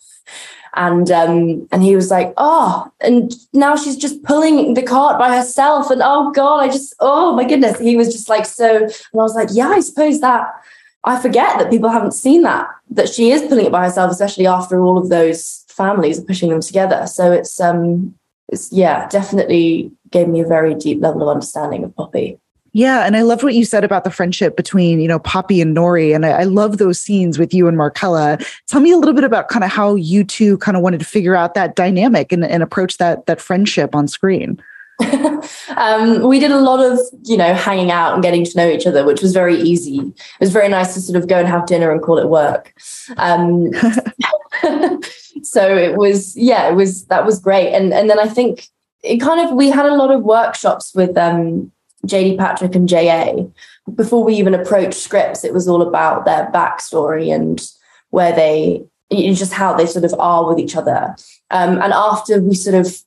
[0.74, 5.36] and um, and he was like, "Oh," and now she's just pulling the cart by
[5.36, 8.92] herself, and oh god, I just, oh my goodness, he was just like so, and
[9.14, 10.50] I was like, "Yeah, I suppose that
[11.06, 14.48] I forget that people haven't seen that, that she is pulling it by herself, especially
[14.48, 17.06] after all of those families are pushing them together.
[17.08, 18.16] So it's, um,
[18.50, 22.40] it's, yeah, definitely gave me a very deep level of understanding of Poppy.
[22.76, 25.74] Yeah, and I loved what you said about the friendship between you know Poppy and
[25.74, 28.46] Nori, and I, I, love those scenes with you and Markella.
[28.68, 31.06] Tell me a little bit about kind of how you two kind of wanted to
[31.06, 34.62] figure out that dynamic and, and approach that that friendship on screen.
[35.78, 38.88] um, we did a lot of, you know, hanging out and getting to know each
[38.88, 40.00] other, which was very easy.
[40.00, 42.74] It was very nice to sort of go and have dinner and call it work.
[43.18, 43.72] Um,
[45.44, 47.74] so it was, yeah, it was that was great.
[47.74, 48.68] And and then I think
[49.04, 51.72] it kind of we had a lot of workshops with um,
[52.08, 53.46] JD Patrick and JA
[53.94, 55.44] before we even approached scripts.
[55.44, 57.62] It was all about their backstory and
[58.10, 61.16] where they just how they sort of are with each other.
[61.52, 63.05] Um, and after we sort of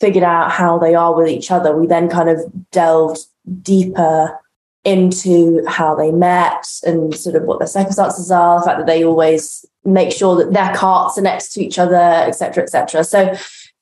[0.00, 2.40] figured out how they are with each other, we then kind of
[2.70, 3.20] delved
[3.62, 4.38] deeper
[4.84, 9.04] into how they met and sort of what their circumstances are, the fact that they
[9.04, 13.02] always make sure that their carts are next to each other, etc., etc.
[13.02, 13.34] So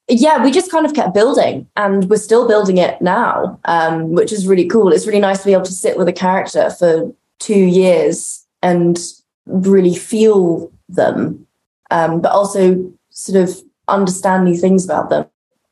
[0.09, 4.33] yeah, we just kind of kept building and we're still building it now, um, which
[4.33, 4.93] is really cool.
[4.93, 8.99] It's really nice to be able to sit with a character for two years and
[9.47, 11.47] really feel them,
[11.91, 13.59] um, but also sort of
[13.89, 15.27] understand new things about them.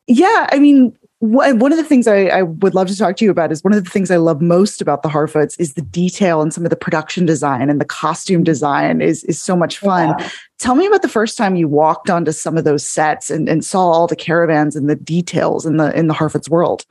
[0.06, 3.30] Yeah, I mean, one of the things I, I, would love to talk to you
[3.30, 6.42] about is one of the things I love most about the Harfoots is the detail
[6.42, 10.16] and some of the production design and the costume design is is so much fun.
[10.18, 10.30] Yeah.
[10.58, 13.64] Tell me about the first time you walked onto some of those sets and, and
[13.64, 16.84] saw all the caravans and the details in the in the Harfoots world.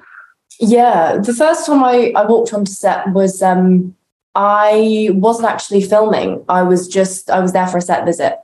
[0.61, 3.93] Yeah, the first time I, I walked onto set was um,
[4.35, 6.45] I wasn't actually filming.
[6.47, 8.37] I was just I was there for a set visit,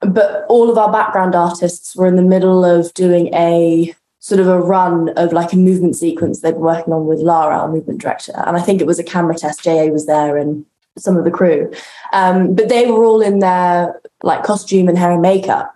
[0.00, 4.46] but all of our background artists were in the middle of doing a sort of
[4.46, 8.00] a run of like a movement sequence they'd been working on with Lara, our movement
[8.00, 8.34] director.
[8.46, 9.64] And I think it was a camera test.
[9.64, 10.64] JA was there and
[10.98, 11.72] some of the crew.
[12.12, 15.74] Um, but they were all in their like costume and hair and makeup.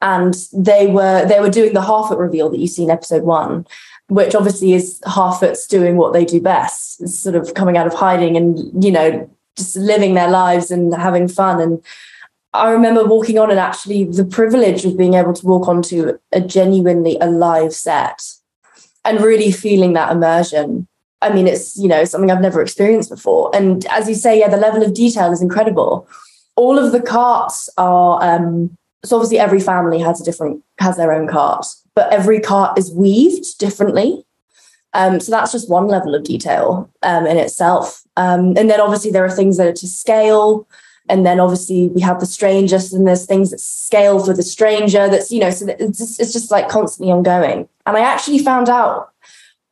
[0.00, 3.66] And they were they were doing the Harfoot reveal that you see in episode one,
[4.08, 8.36] which obviously is Harfoots doing what they do best, sort of coming out of hiding
[8.36, 11.60] and, you know, just living their lives and having fun.
[11.60, 11.82] And
[12.52, 16.40] I remember walking on and actually the privilege of being able to walk onto a
[16.40, 18.22] genuinely alive set
[19.04, 20.88] and really feeling that immersion.
[21.22, 23.50] I mean, it's, you know, something I've never experienced before.
[23.54, 26.08] And as you say, yeah, the level of detail is incredible.
[26.56, 31.12] All of the carts are, um, so obviously every family has a different, has their
[31.12, 34.24] own cart, but every cart is weaved differently.
[34.92, 38.02] Um, so that's just one level of detail um, in itself.
[38.16, 40.66] Um, and then obviously there are things that are to scale
[41.08, 45.08] and then obviously we have the strangers and there's things that scale for the stranger
[45.08, 47.68] that's you know so it's just, it's just like constantly ongoing.
[47.86, 49.12] And i actually found out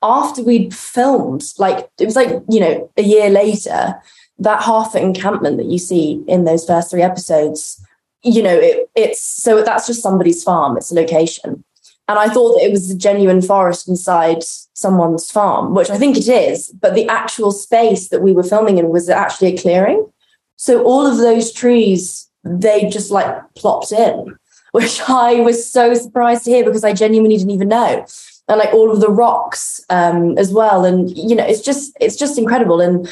[0.03, 3.95] after we'd filmed like it was like you know a year later
[4.39, 7.85] that Harfoot encampment that you see in those first three episodes
[8.23, 11.65] you know it, it's so that's just somebody's farm it's a location.
[12.07, 14.43] And i thought that it was a genuine forest inside
[14.75, 18.79] someone's farm which i think it is but the actual space that we were filming
[18.79, 20.07] in was actually a clearing
[20.57, 24.37] so all of those trees, they just like plopped in,
[24.73, 28.07] which I was so surprised to hear because I genuinely didn't even know.
[28.47, 30.85] And like all of the rocks um, as well.
[30.85, 32.81] And you know, it's just it's just incredible.
[32.81, 33.11] And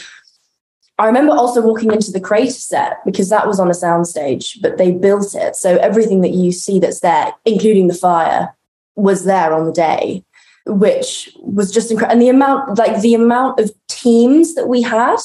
[0.98, 4.76] I remember also walking into the crater set because that was on a soundstage, but
[4.76, 5.56] they built it.
[5.56, 8.54] So everything that you see that's there, including the fire,
[8.94, 10.22] was there on the day,
[10.66, 12.12] which was just incredible.
[12.12, 15.16] And the amount, like the amount of teams that we had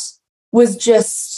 [0.51, 1.36] was just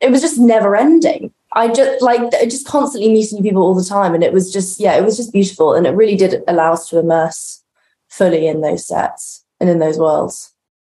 [0.00, 1.32] it was just never ending.
[1.52, 4.96] I just like just constantly meeting people all the time, and it was just yeah,
[4.96, 7.62] it was just beautiful, and it really did allow us to immerse
[8.08, 10.52] fully in those sets and in those worlds.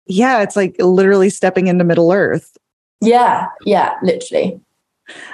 [0.06, 2.56] Yeah, it's like literally stepping into Middle Earth.
[3.01, 4.60] Yeah, yeah, literally.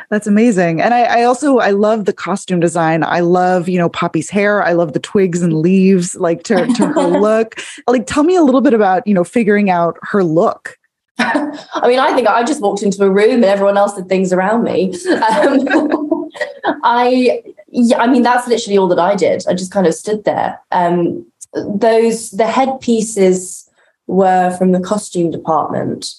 [0.10, 0.82] That's amazing.
[0.82, 3.04] And I, I, also I love the costume design.
[3.04, 4.64] I love, you know, Poppy's hair.
[4.64, 7.62] I love the twigs and leaves, like to, to her look.
[7.88, 10.79] Like tell me a little bit about, you know, figuring out her look.
[11.74, 14.32] I mean, I think I just walked into a room and everyone else did things
[14.32, 14.94] around me.
[15.08, 16.32] Um,
[16.84, 19.44] I, yeah, I mean, that's literally all that I did.
[19.48, 20.60] I just kind of stood there.
[20.72, 23.70] Um, those the headpieces
[24.08, 26.16] were from the costume department.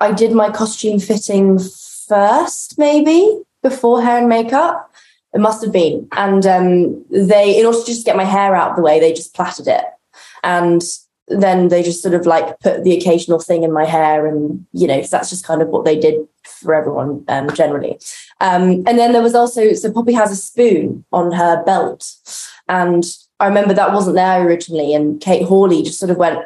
[0.00, 1.58] I did my costume fitting
[2.08, 4.92] first, maybe before hair and makeup.
[5.32, 8.70] It must have been, and um, they, in order to just get my hair out
[8.70, 9.84] of the way, they just plaited it,
[10.42, 10.82] and
[11.28, 14.86] then they just sort of like put the occasional thing in my hair and you
[14.86, 17.98] know that's just kind of what they did for everyone um, generally.
[18.40, 22.14] Um, and then there was also so poppy has a spoon on her belt.
[22.68, 23.04] And
[23.40, 26.38] i remember that wasn't there originally and kate hawley just sort of went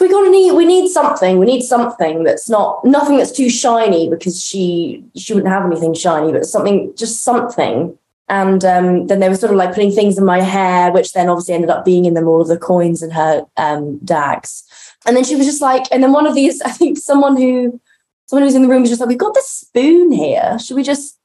[0.00, 3.48] we got to need we need something we need something that's not nothing that's too
[3.48, 7.96] shiny because she she wouldn't have anything shiny but something just something
[8.28, 11.28] and um, then they were sort of like putting things in my hair, which then
[11.28, 14.64] obviously ended up being in them all of the coins in her um, dags.
[15.06, 17.80] And then she was just like, and then one of these, I think someone who
[18.26, 20.58] someone who was in the room was just like, we've got this spoon here.
[20.58, 21.16] Should we just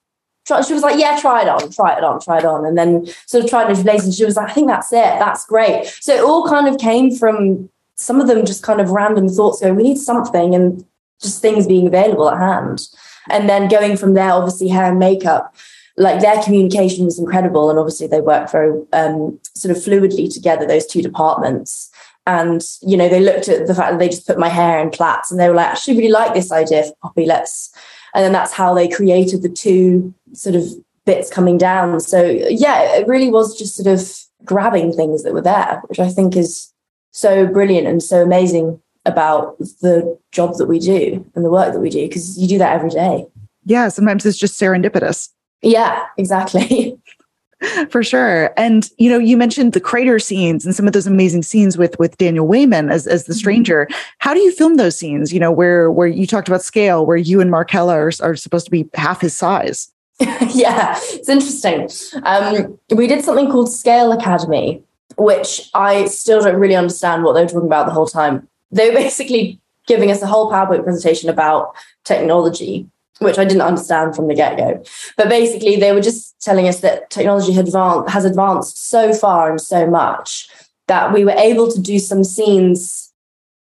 [0.45, 0.61] try?
[0.61, 2.63] She was like, yeah, try it on, try it on, try it on.
[2.63, 4.03] And then sort of tried it place.
[4.03, 5.17] And she was like, I think that's it.
[5.17, 5.87] That's great.
[5.99, 9.61] So it all kind of came from some of them just kind of random thoughts
[9.61, 10.85] going, we need something and
[11.19, 12.87] just things being available at hand.
[13.29, 15.55] And then going from there, obviously hair and makeup
[16.01, 20.65] like their communication was incredible and obviously they work very um, sort of fluidly together
[20.65, 21.89] those two departments
[22.27, 24.89] and you know they looked at the fact that they just put my hair in
[24.89, 27.73] plaits and they were like actually really like this idea for poppy let's
[28.13, 30.65] and then that's how they created the two sort of
[31.05, 35.41] bits coming down so yeah it really was just sort of grabbing things that were
[35.41, 36.71] there which i think is
[37.11, 41.79] so brilliant and so amazing about the job that we do and the work that
[41.79, 43.25] we do because you do that every day.
[43.65, 45.29] Yeah, sometimes it's just serendipitous.
[45.61, 46.97] Yeah, exactly.
[47.89, 48.51] For sure.
[48.57, 51.97] And you know, you mentioned the crater scenes and some of those amazing scenes with
[51.99, 53.37] with Daniel Weyman as as the mm-hmm.
[53.37, 53.87] stranger.
[54.17, 57.17] How do you film those scenes, you know, where where you talked about scale, where
[57.17, 59.91] you and Markella are, are supposed to be half his size?
[60.49, 61.87] yeah, it's interesting.
[62.23, 64.83] Um, we did something called Scale Academy,
[65.17, 68.47] which I still don't really understand what they were talking about the whole time.
[68.71, 72.87] They were basically giving us a whole PowerPoint presentation about technology
[73.21, 74.83] which I didn't understand from the get go.
[75.15, 79.87] But basically, they were just telling us that technology has advanced so far and so
[79.87, 80.49] much
[80.87, 83.13] that we were able to do some scenes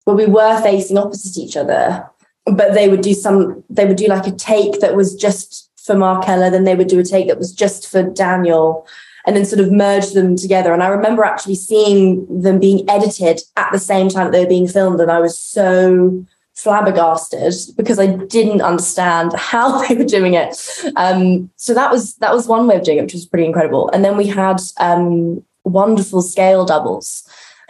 [0.05, 2.05] where we were facing opposite each other,
[2.45, 5.95] but they would do some, they would do like a take that was just for
[5.95, 8.87] Markella, then they would do a take that was just for Daniel.
[9.27, 10.75] And then sort of merge them together.
[10.75, 14.51] And I remember actually seeing them being edited at the same time that they were
[14.51, 15.01] being filmed.
[15.01, 20.57] And I was so flabbergasted because I didn't understand how they were doing it.
[20.97, 23.91] Um, so that was that was one way of doing it, which was pretty incredible.
[23.91, 27.29] And then we had um, wonderful scale doubles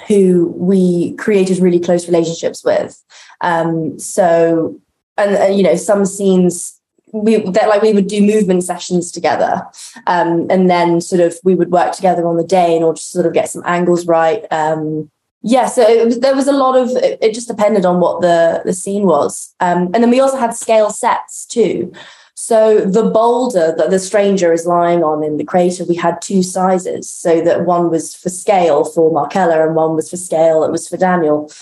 [0.08, 3.02] who we created really close relationships with.
[3.40, 4.80] Um, so
[5.16, 6.80] and, and you know some scenes
[7.12, 9.62] we that like we would do movement sessions together
[10.06, 13.02] um, and then sort of we would work together on the day in order to
[13.02, 15.10] sort of get some angles right um,
[15.46, 18.62] yeah, so was, there was a lot of it, it, just depended on what the
[18.64, 21.92] the scene was, um, and then we also had scale sets too.
[22.34, 26.42] So the boulder that the stranger is lying on in the crater, we had two
[26.42, 30.72] sizes, so that one was for scale for Markella and one was for scale that
[30.72, 31.52] was for Daniel.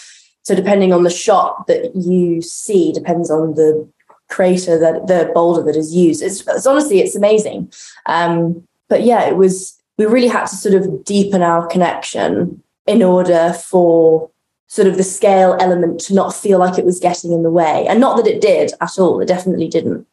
[0.45, 3.89] So depending on the shot that you see, depends on the
[4.29, 6.23] crater that the boulder that is used.
[6.23, 7.73] It's, it's honestly it's amazing.
[8.07, 13.03] Um, but yeah, it was we really had to sort of deepen our connection in
[13.03, 14.31] order for
[14.67, 17.87] sort of the scale element to not feel like it was getting in the way.
[17.87, 20.07] And not that it did at all, it definitely didn't.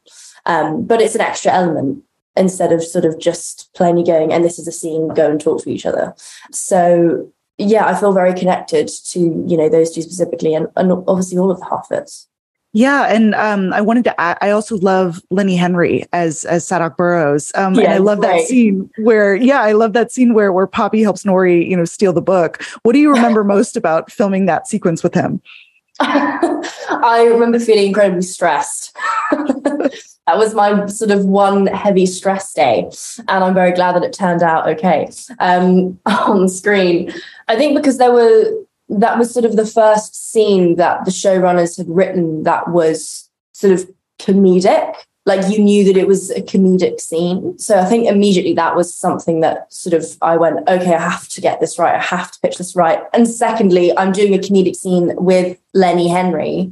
[0.45, 2.03] Um, but it's an extra element
[2.35, 5.63] instead of sort of just plainly going, and this is a scene, go and talk
[5.63, 6.13] to each other.
[6.51, 11.37] So yeah, I feel very connected to, you know, those two specifically and, and obviously
[11.37, 12.25] all of the Harfoots.
[12.71, 14.21] Yeah, and um, I wanted to.
[14.21, 18.41] Add, I also love Lenny Henry as as Sadoc Burrows, um, and I love that
[18.41, 22.13] scene where, yeah, I love that scene where where Poppy helps Nori, you know, steal
[22.13, 22.61] the book.
[22.83, 25.41] What do you remember most about filming that sequence with him?
[25.99, 28.95] I remember feeling incredibly stressed.
[29.31, 32.87] that was my sort of one heavy stress day,
[33.27, 35.09] and I'm very glad that it turned out okay
[35.39, 37.11] um, on the screen.
[37.47, 38.51] I think because there were
[38.89, 43.73] that was sort of the first scene that the showrunners had written that was sort
[43.73, 44.95] of comedic.
[45.25, 47.57] Like you knew that it was a comedic scene.
[47.59, 51.27] So I think immediately that was something that sort of I went, okay, I have
[51.29, 51.93] to get this right.
[51.93, 52.99] I have to pitch this right.
[53.13, 56.71] And secondly, I'm doing a comedic scene with Lenny Henry,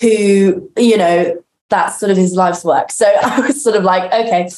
[0.00, 2.90] who, you know, that's sort of his life's work.
[2.90, 4.48] So I was sort of like, okay,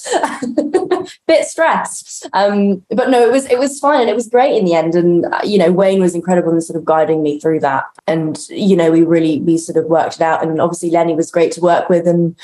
[1.26, 2.28] bit stressed.
[2.32, 4.94] Um, but no, it was it was fine and it was great in the end.
[4.94, 7.84] And uh, you know, Wayne was incredible in sort of guiding me through that.
[8.06, 10.42] And you know, we really we sort of worked it out.
[10.42, 12.38] And obviously, Lenny was great to work with, and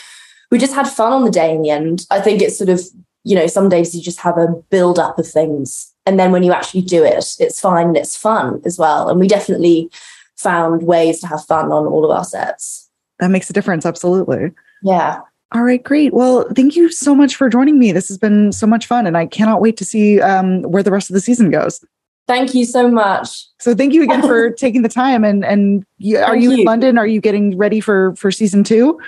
[0.51, 1.55] we just had fun on the day.
[1.55, 2.81] In the end, I think it's sort of
[3.27, 6.43] you know, some days you just have a build up of things, and then when
[6.43, 9.09] you actually do it, it's fine and it's fun as well.
[9.09, 9.91] And we definitely
[10.37, 12.84] found ways to have fun on all of our sets
[13.21, 13.87] that makes a difference.
[13.87, 14.53] Absolutely.
[14.83, 15.21] Yeah.
[15.53, 16.12] All right, great.
[16.12, 17.93] Well, thank you so much for joining me.
[17.93, 20.91] This has been so much fun, and I cannot wait to see um, where the
[20.91, 21.85] rest of the season goes.
[22.27, 23.47] Thank you so much.
[23.61, 25.23] So, thank you again for taking the time.
[25.23, 26.99] And and you, are you, you in London?
[26.99, 28.99] Are you getting ready for for season two?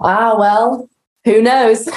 [0.00, 0.88] Ah, well,
[1.24, 1.88] who knows?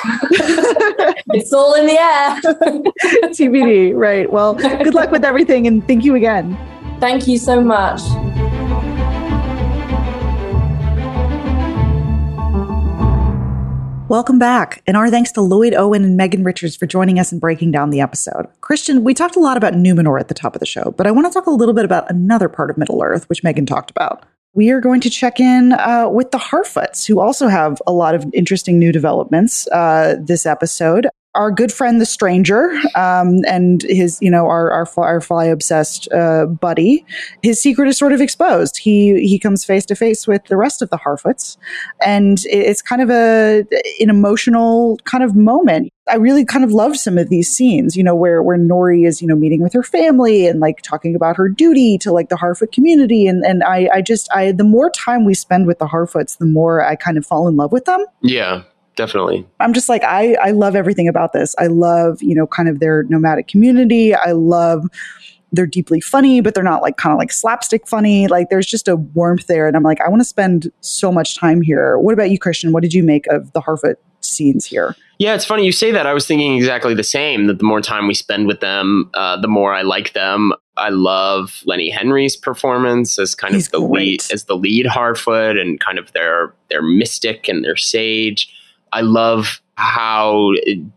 [1.34, 2.41] it's all in the air.
[3.34, 3.93] TBD.
[3.95, 4.32] Right.
[4.32, 6.57] Well, good luck with everything, and thank you again.
[6.99, 8.01] Thank you so much.
[14.12, 14.84] Welcome back.
[14.86, 17.91] And our thanks to Lloyd Owen and Megan Richards for joining us and breaking down
[17.91, 18.45] the episode.
[18.59, 21.12] Christian, we talked a lot about Numenor at the top of the show, but I
[21.12, 23.89] want to talk a little bit about another part of Middle Earth, which Megan talked
[23.89, 24.26] about.
[24.53, 28.14] We are going to check in uh, with the Harfoots, who also have a lot
[28.14, 34.19] of interesting new developments uh, this episode our good friend the stranger um, and his
[34.21, 37.05] you know our our, our fly obsessed uh, buddy
[37.41, 38.77] his secret is sort of exposed.
[38.77, 41.57] He he comes face to face with the rest of the harfoots
[42.05, 43.65] and it's kind of a
[43.99, 45.91] an emotional kind of moment.
[46.09, 49.21] I really kind of loved some of these scenes you know where where nori is
[49.21, 52.36] you know meeting with her family and like talking about her duty to like the
[52.36, 55.86] harfoot community and and i i just i the more time we spend with the
[55.86, 58.03] harfoots the more i kind of fall in love with them.
[58.21, 58.63] Yeah
[58.96, 59.47] definitely.
[59.59, 61.55] I'm just like I I love everything about this.
[61.58, 64.13] I love, you know, kind of their nomadic community.
[64.16, 64.86] I love
[65.51, 68.28] they're deeply funny, but they're not like kind of like slapstick funny.
[68.28, 69.68] Like there's just a warmth there.
[69.68, 71.97] And I'm like, I want to spend so much time here.
[71.97, 72.72] What about you, Christian?
[72.72, 74.96] What did you make of the Harfoot scenes here?
[75.18, 76.08] Yeah, it's funny you say that.
[76.08, 77.47] I was thinking exactly the same.
[77.47, 80.54] That the more time we spend with them, uh, the more I like them.
[80.78, 84.24] I love Lenny Henry's performance as kind He's of the great.
[84.24, 88.51] lead, as the lead Harfoot, and kind of their their mystic and their sage.
[88.93, 90.51] I love how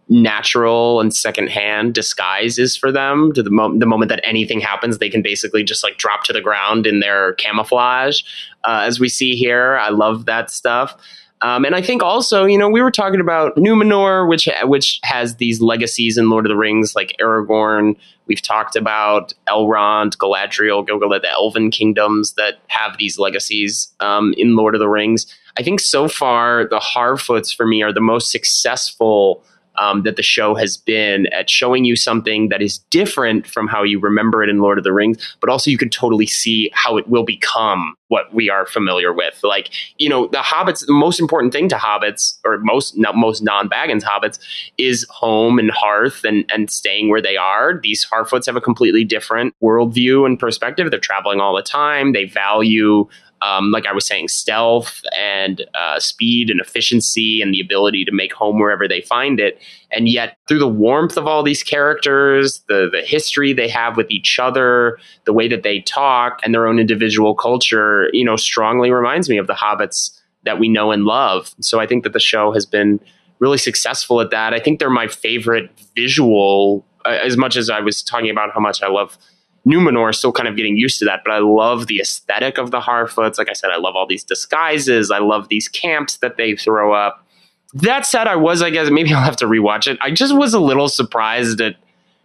[0.08, 3.32] natural and secondhand disguise is for them.
[3.32, 6.32] To the, mo- the moment that anything happens, they can basically just like drop to
[6.32, 8.22] the ground in their camouflage,
[8.64, 9.76] uh, as we see here.
[9.78, 10.96] I love that stuff.
[11.40, 15.36] Um, and I think also, you know, we were talking about Numenor, which which has
[15.36, 17.96] these legacies in Lord of the Rings, like Aragorn.
[18.26, 24.56] We've talked about Elrond, Galadriel, Gilgalad, the Elven kingdoms that have these legacies um, in
[24.56, 25.26] Lord of the Rings.
[25.56, 29.44] I think so far the Harfoots for me are the most successful
[29.76, 33.82] um, that the show has been at showing you something that is different from how
[33.82, 36.96] you remember it in Lord of the Rings, but also you can totally see how
[36.96, 39.40] it will become what we are familiar with.
[39.42, 43.42] Like, you know, the hobbits, the most important thing to hobbits, or most not most
[43.42, 44.38] non-Baggins hobbits,
[44.78, 47.80] is home and hearth and, and staying where they are.
[47.82, 50.90] These Harfoots have a completely different worldview and perspective.
[50.90, 52.12] They're traveling all the time.
[52.12, 53.08] They value
[53.44, 58.12] um, like I was saying, stealth and uh, speed and efficiency and the ability to
[58.12, 59.60] make home wherever they find it.
[59.90, 64.10] And yet, through the warmth of all these characters, the the history they have with
[64.10, 68.90] each other, the way that they talk, and their own individual culture, you know, strongly
[68.90, 71.54] reminds me of the hobbits that we know and love.
[71.60, 72.98] So I think that the show has been
[73.40, 74.54] really successful at that.
[74.54, 76.84] I think they're my favorite visual.
[77.04, 79.18] Uh, as much as I was talking about how much I love
[79.66, 82.70] Numenor, is still kind of getting used to that, but I love the aesthetic of
[82.70, 83.38] the Harfoots.
[83.38, 85.10] Like I said, I love all these disguises.
[85.10, 87.26] I love these camps that they throw up.
[87.72, 89.98] That said, I was, I guess, maybe I'll have to rewatch it.
[90.02, 91.76] I just was a little surprised at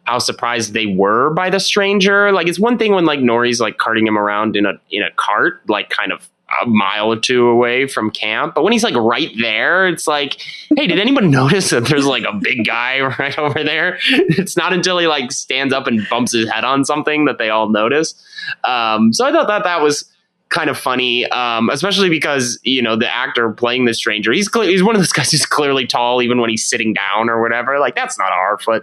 [0.03, 2.31] how surprised they were by the stranger.
[2.31, 5.11] Like it's one thing when like Nori's like carting him around in a in a
[5.15, 6.29] cart, like kind of
[6.63, 8.55] a mile or two away from camp.
[8.55, 10.41] But when he's like right there, it's like,
[10.75, 13.99] hey, did anyone notice that there's like a big guy right over there?
[14.09, 17.49] It's not until he like stands up and bumps his head on something that they
[17.49, 18.15] all notice.
[18.63, 20.09] Um, so I thought that that was
[20.49, 24.63] kind of funny, um, especially because you know the actor playing the stranger, he's cle-
[24.63, 27.79] he's one of those guys who's clearly tall even when he's sitting down or whatever.
[27.79, 28.81] Like that's not Harfoot.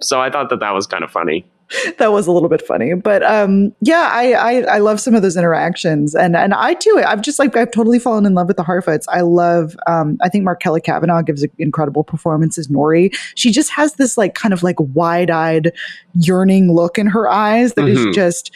[0.02, 1.44] so I thought that that was kind of funny.
[1.98, 5.22] that was a little bit funny but um yeah I, I i love some of
[5.22, 6.14] those interactions.
[6.14, 9.04] And and i too i've just like i've totally fallen in love with the harfoots.
[9.08, 13.14] I love um i think Markella Kavenagh gives an incredible performance as nori.
[13.34, 15.72] She just has this like kind of like wide-eyed
[16.14, 18.14] yearning look in her eyes that is Mhm.
[18.14, 18.50] just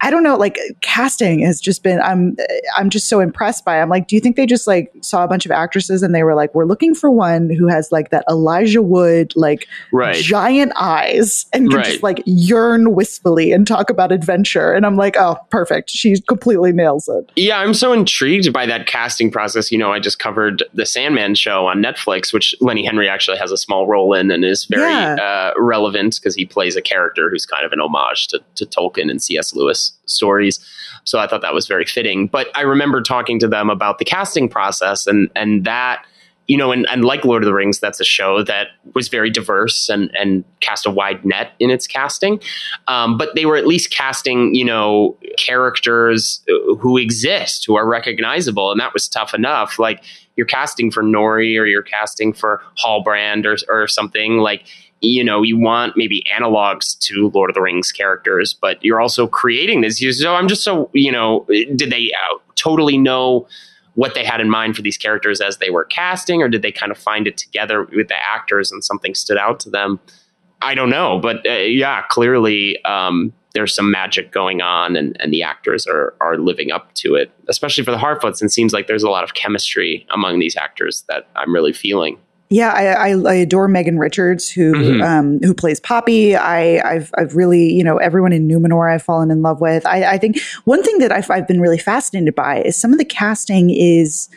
[0.00, 2.36] I don't know, like casting has just been I'm
[2.76, 3.78] I'm just so impressed by.
[3.78, 3.82] it.
[3.82, 6.22] I'm like, do you think they just like saw a bunch of actresses and they
[6.22, 10.14] were like, we're looking for one who has like that Elijah Wood like Right.
[10.14, 11.86] giant eyes and can Right.
[11.86, 14.72] just like yearn wistfully and talk about adventure.
[14.72, 15.90] And I'm like, oh, perfect.
[15.90, 17.30] She completely nails it.
[17.34, 19.72] Yeah, I'm so intrigued by that casting process.
[19.72, 23.50] You know, I just covered the Sandman show on Netflix, which Lenny Henry actually has
[23.50, 25.14] a small role in and is very Yeah.
[25.14, 29.10] uh, relevant because he plays a character who's kind of an homage to, to Tolkien
[29.10, 29.54] and C.S.
[29.54, 30.60] Lewis stories.
[31.04, 32.26] So I thought that was very fitting.
[32.26, 36.04] But I remember talking to them about the casting process and and that
[36.48, 39.28] you know, and, and like Lord of the Rings, that's a show that was very
[39.28, 42.40] diverse and, and cast a wide net in its casting.
[42.88, 46.42] Um, but they were at least casting, you know, characters
[46.80, 48.72] who exist, who are recognizable.
[48.72, 49.78] And that was tough enough.
[49.78, 50.02] Like
[50.36, 54.64] you're casting for Nori or you're casting for Halbrand or, or something like,
[55.00, 59.26] you know, you want maybe analogs to Lord of the Rings characters, but you're also
[59.26, 60.02] creating this.
[60.20, 63.46] So I'm just so, you know, did they uh, totally know
[63.94, 66.72] what they had in mind for these characters as they were casting, or did they
[66.72, 69.98] kind of find it together with the actors and something stood out to them?
[70.62, 75.32] I don't know, but uh, yeah, clearly um, there's some magic going on, and, and
[75.32, 78.40] the actors are are living up to it, especially for the Harfoots.
[78.40, 82.18] And seems like there's a lot of chemistry among these actors that I'm really feeling.
[82.50, 85.02] Yeah, I, I, I adore Megan Richards, who Mhm.
[85.06, 86.34] um, who plays Poppy.
[86.34, 89.84] I, I've I've really you know everyone in Numenor I've fallen in love with.
[89.86, 92.98] I, I think one thing that I've, I've been really fascinated by is some of
[92.98, 94.30] the casting is,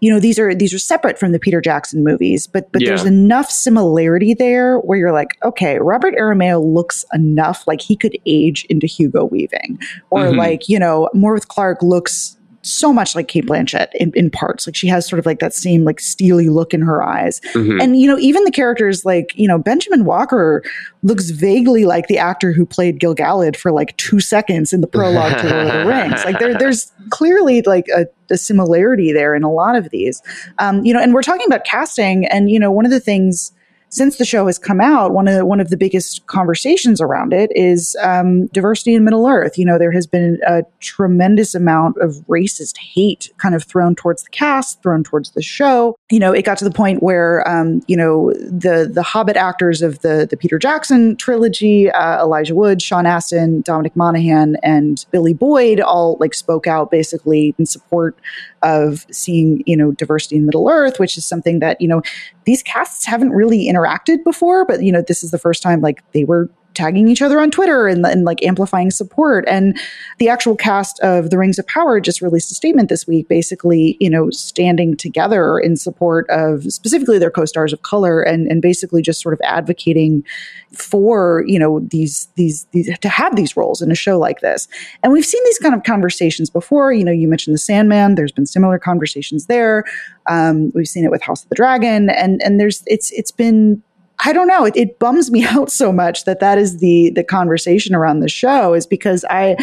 [0.00, 3.06] you know, these are these are separate from the Peter Jackson movies, but but there's
[3.06, 8.66] enough similarity there where you're like, okay, Robert Aramayo looks enough like he could age
[8.68, 9.78] into Hugo Weaving,
[10.10, 10.36] or Mhm.
[10.36, 12.35] like you know, Morfydd Clark looks
[12.66, 14.66] so much like Cate Blanchett in, in parts.
[14.66, 17.40] Like she has sort of like that same like steely look in her eyes.
[17.54, 17.82] Mhm.
[17.82, 20.62] And you know, even the characters like you know Benjamin Walker
[21.02, 25.38] looks vaguely like the actor who played Gilgalad for like two seconds in the prologue
[25.38, 26.24] to Lord of the Rings.
[26.24, 30.20] Like there, there's clearly like a, a similarity there in a lot of these.
[30.58, 33.52] Um, you know, and we're talking about casting, and you know, one of the things
[33.88, 37.50] since the show has come out, one of one of the biggest conversations around it
[37.54, 39.56] is um, diversity in Middle Earth.
[39.56, 44.24] You know, there has been a tremendous amount of racist hate kind of thrown towards
[44.24, 45.96] the cast, thrown towards the show.
[46.10, 49.82] You know, it got to the point where um, you know the the Hobbit actors
[49.82, 55.32] of the the Peter Jackson trilogy, uh, Elijah Wood, Sean Astin, Dominic Monaghan, and Billy
[55.32, 58.18] Boyd all like spoke out basically in support
[58.62, 62.02] of seeing you know diversity in Middle Earth, which is something that you know
[62.44, 66.02] these casts haven't really interacted before, but you know, this is the first time like
[66.12, 69.44] they were tagging each other on Twitter and, and, like amplifying support.
[69.48, 69.78] And
[70.18, 73.96] the actual cast of The Rings of Power just released a statement this week, basically,
[73.98, 79.00] you know, standing together in support of specifically their co-stars of color and, and basically
[79.00, 80.24] just sort of advocating
[80.72, 84.68] for, you know, these, these, these, to have these roles in a show like this.
[85.02, 86.92] And we've seen these kind of conversations before.
[86.92, 88.14] You know, you mentioned The Sandman.
[88.14, 89.84] There's been similar conversations there.
[90.28, 93.82] Um, we've seen it with House of the Dragon and, and there's, it's, it's been
[94.24, 94.64] I don't know.
[94.64, 98.28] It, it, bums me out so much that that is the the conversation around the
[98.28, 99.56] show is because I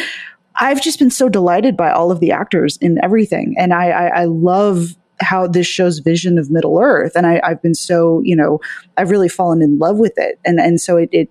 [0.59, 4.07] I've just been so delighted by all of the actors in everything, and I I,
[4.21, 8.35] I love how this show's vision of Middle Earth, and I, have been so you
[8.35, 8.59] know
[8.97, 11.29] I've really fallen in love with it, and and so it, it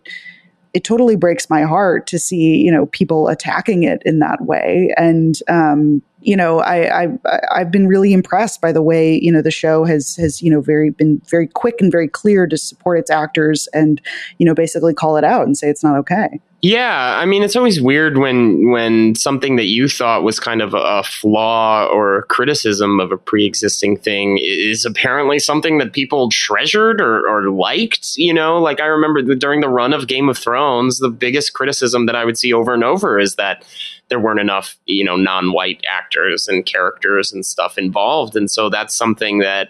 [0.75, 4.93] it totally breaks my heart to see you know people attacking it in that way.
[4.97, 7.09] And um, you know I, I
[7.53, 10.61] i've been really impressed by the way you know the show has has you know
[10.61, 14.01] very been very quick and very clear to support its actors and
[14.39, 17.57] you know basically call it out and say it's not okay yeah, I mean it's
[17.57, 23.01] always weird when when something that you thought was kind of a flaw or criticism
[23.01, 28.17] of a pre-existing thing is apparently something that people treasured or, or liked.
[28.17, 32.07] You know, like I remember during the run of Game of Thrones, the biggest criticism
[32.07, 33.65] that I would see over and over is that
[34.09, 38.95] there weren't enough, you know, non-white actors and characters and stuff involved, and so that's
[38.95, 39.69] something that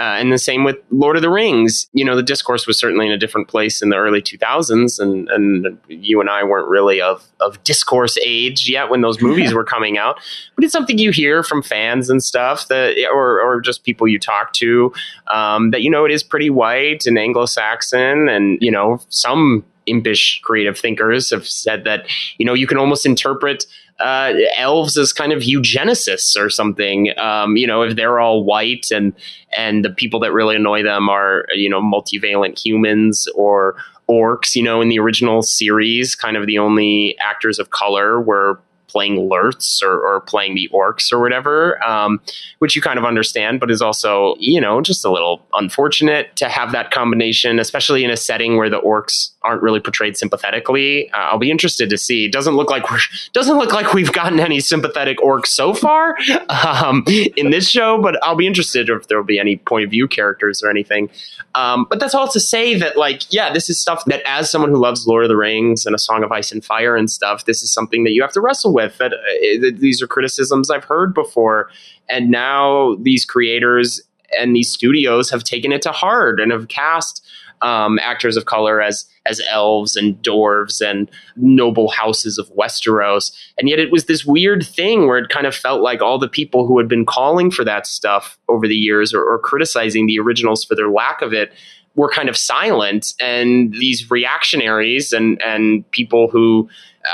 [0.00, 1.88] uh, and the same with Lord of the Rings.
[1.92, 5.28] You know, the discourse was certainly in a different place in the early 2000s, and,
[5.28, 9.64] and you and I weren't really of, of discourse age yet when those movies were
[9.64, 10.18] coming out.
[10.54, 14.18] But it's something you hear from fans and stuff that, or, or just people you
[14.18, 14.92] talk to,
[15.30, 19.64] um, that, you know, it is pretty white and Anglo Saxon, and, you know, some
[19.90, 22.06] impish creative thinkers have said that,
[22.38, 23.66] you know, you can almost interpret
[24.00, 27.16] uh, elves as kind of eugenicists or something.
[27.18, 29.12] Um, you know, if they're all white and
[29.56, 33.76] and the people that really annoy them are you know multivalent humans or
[34.08, 34.54] orcs.
[34.54, 38.58] You know, in the original series, kind of the only actors of color were
[38.90, 42.20] playing Lurtz or, or playing the orcs or whatever, um,
[42.58, 46.48] which you kind of understand, but is also, you know, just a little unfortunate to
[46.48, 51.10] have that combination, especially in a setting where the orcs aren't really portrayed sympathetically.
[51.12, 52.26] Uh, I'll be interested to see.
[52.26, 52.98] It doesn't look like we're
[53.32, 56.16] doesn't look like we've gotten any sympathetic orcs so far
[56.48, 57.04] um,
[57.36, 60.06] in this show, but I'll be interested if there will be any point of view
[60.08, 61.10] characters or anything.
[61.54, 64.70] Um, but that's all to say that, like, yeah, this is stuff that, as someone
[64.70, 67.46] who loves Lord of the Rings and A Song of Ice and Fire and stuff,
[67.46, 68.98] this is something that you have to wrestle with.
[68.98, 71.70] That, uh, that these are criticisms I've heard before,
[72.08, 74.02] and now these creators
[74.38, 77.26] and these studios have taken it to heart and have cast
[77.62, 83.32] um, actors of color as as elves and dwarves and noble houses of Westeros.
[83.58, 86.28] And yet it was this weird thing where it kind of felt like all the
[86.28, 90.18] people who had been calling for that stuff over the years or, or criticizing the
[90.18, 91.52] originals for their lack of it
[91.94, 93.14] were kind of silent.
[93.20, 96.68] And these reactionaries and and people who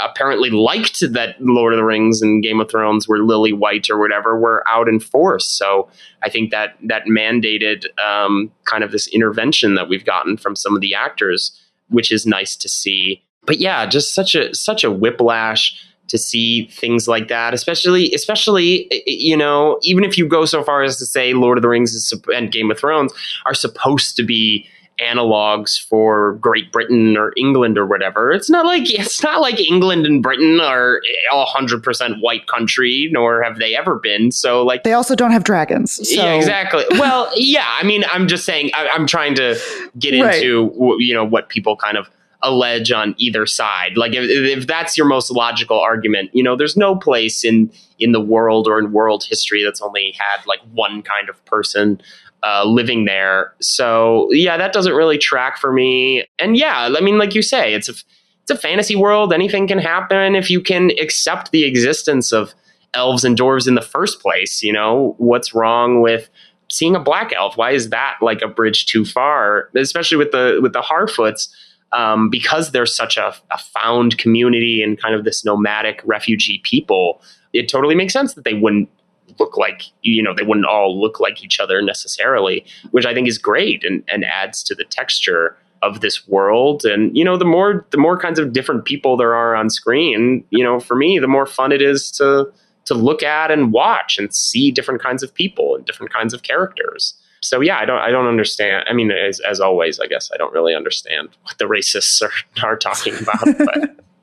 [0.04, 3.98] apparently liked that Lord of the Rings and Game of Thrones were lily white or
[3.98, 5.48] whatever were out in force.
[5.48, 5.88] So
[6.22, 10.74] I think that that mandated um, kind of this intervention that we've gotten from some
[10.74, 11.58] of the actors,
[11.88, 13.22] which is nice to see.
[13.44, 18.86] But yeah, just such a such a whiplash to see things like that, especially especially
[18.90, 21.62] eh, eh, you know even if you go so far as to say Lord of
[21.62, 23.12] the Rings and Game of Thrones
[23.44, 24.66] are supposed to be
[25.00, 28.32] analogs for Great Britain or England or whatever.
[28.32, 32.46] It's not like it's not like England and Britain are eh, a hundred percent white
[32.46, 34.32] country, nor have they ever been.
[34.32, 35.92] So like they also don't have dragons.
[35.92, 36.02] So.
[36.22, 36.84] Yeah, exactly.
[36.92, 37.76] well, yeah.
[37.78, 38.70] I mean, I'm just saying.
[38.74, 39.58] I, am trying to
[39.98, 40.98] get into right.
[41.00, 42.08] you know what people kind of
[42.42, 43.96] allege on either side.
[43.96, 48.12] Like if, if that's your most logical argument, you know, there's no place in in
[48.12, 52.00] the world or in world history that's only had like one kind of person
[52.42, 53.54] uh, living there.
[53.60, 56.26] So yeah, that doesn't really track for me.
[56.38, 57.94] And yeah, I mean, like you say, it's a
[58.42, 59.32] it's a fantasy world.
[59.32, 62.54] Anything can happen if you can accept the existence of
[62.94, 64.62] elves and dwarves in the first place.
[64.62, 66.28] You know, what's wrong with
[66.70, 67.56] seeing a black elf?
[67.56, 69.70] Why is that like a bridge too far?
[69.74, 71.48] Especially with the with the Harfoots.
[71.92, 77.22] Um, because they're such a, a found community and kind of this nomadic refugee people,
[77.52, 78.90] it totally makes sense that they wouldn't
[79.38, 83.28] look like you know they wouldn't all look like each other necessarily, which I think
[83.28, 86.84] is great and, and adds to the texture of this world.
[86.84, 90.44] And you know, the more the more kinds of different people there are on screen,
[90.50, 92.50] you know, for me, the more fun it is to
[92.86, 96.42] to look at and watch and see different kinds of people and different kinds of
[96.42, 97.14] characters.
[97.48, 98.84] So yeah, I don't I don't understand.
[98.88, 102.32] I mean, as as always, I guess I don't really understand what the racists are
[102.66, 103.96] are talking about, but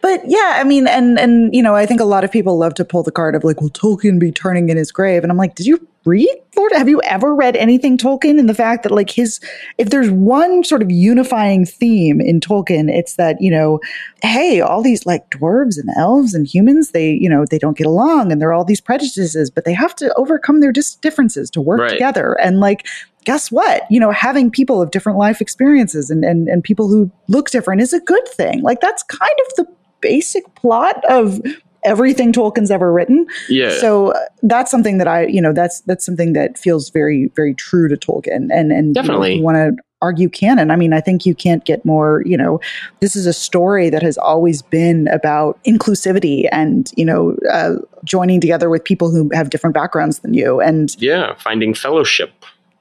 [0.00, 2.74] but yeah, I mean, and and you know, I think a lot of people love
[2.74, 5.22] to pull the card of like, will Tolkien be turning in his grave?
[5.22, 6.72] And I'm like, did you read Lord?
[6.72, 8.38] Have you ever read anything Tolkien?
[8.38, 9.40] And the fact that like his,
[9.78, 13.80] if there's one sort of unifying theme in Tolkien, it's that you know,
[14.22, 17.86] hey, all these like dwarves and elves and humans, they you know they don't get
[17.86, 21.50] along, and there are all these prejudices, but they have to overcome their dis- differences
[21.50, 21.90] to work right.
[21.90, 22.38] together.
[22.40, 22.86] And like
[23.28, 23.82] guess what?
[23.90, 27.82] You know, having people of different life experiences and, and, and people who look different
[27.82, 28.62] is a good thing.
[28.62, 29.66] Like that's kind of the
[30.00, 31.38] basic plot of
[31.84, 33.26] everything Tolkien's ever written.
[33.50, 33.78] Yeah.
[33.80, 37.52] So uh, that's something that I, you know, that's that's something that feels very very
[37.52, 40.70] true to Tolkien and and definitely you know, want to argue canon.
[40.70, 42.60] I mean, I think you can't get more, you know,
[43.00, 47.74] this is a story that has always been about inclusivity and, you know, uh,
[48.04, 52.32] joining together with people who have different backgrounds than you and yeah, finding fellowship.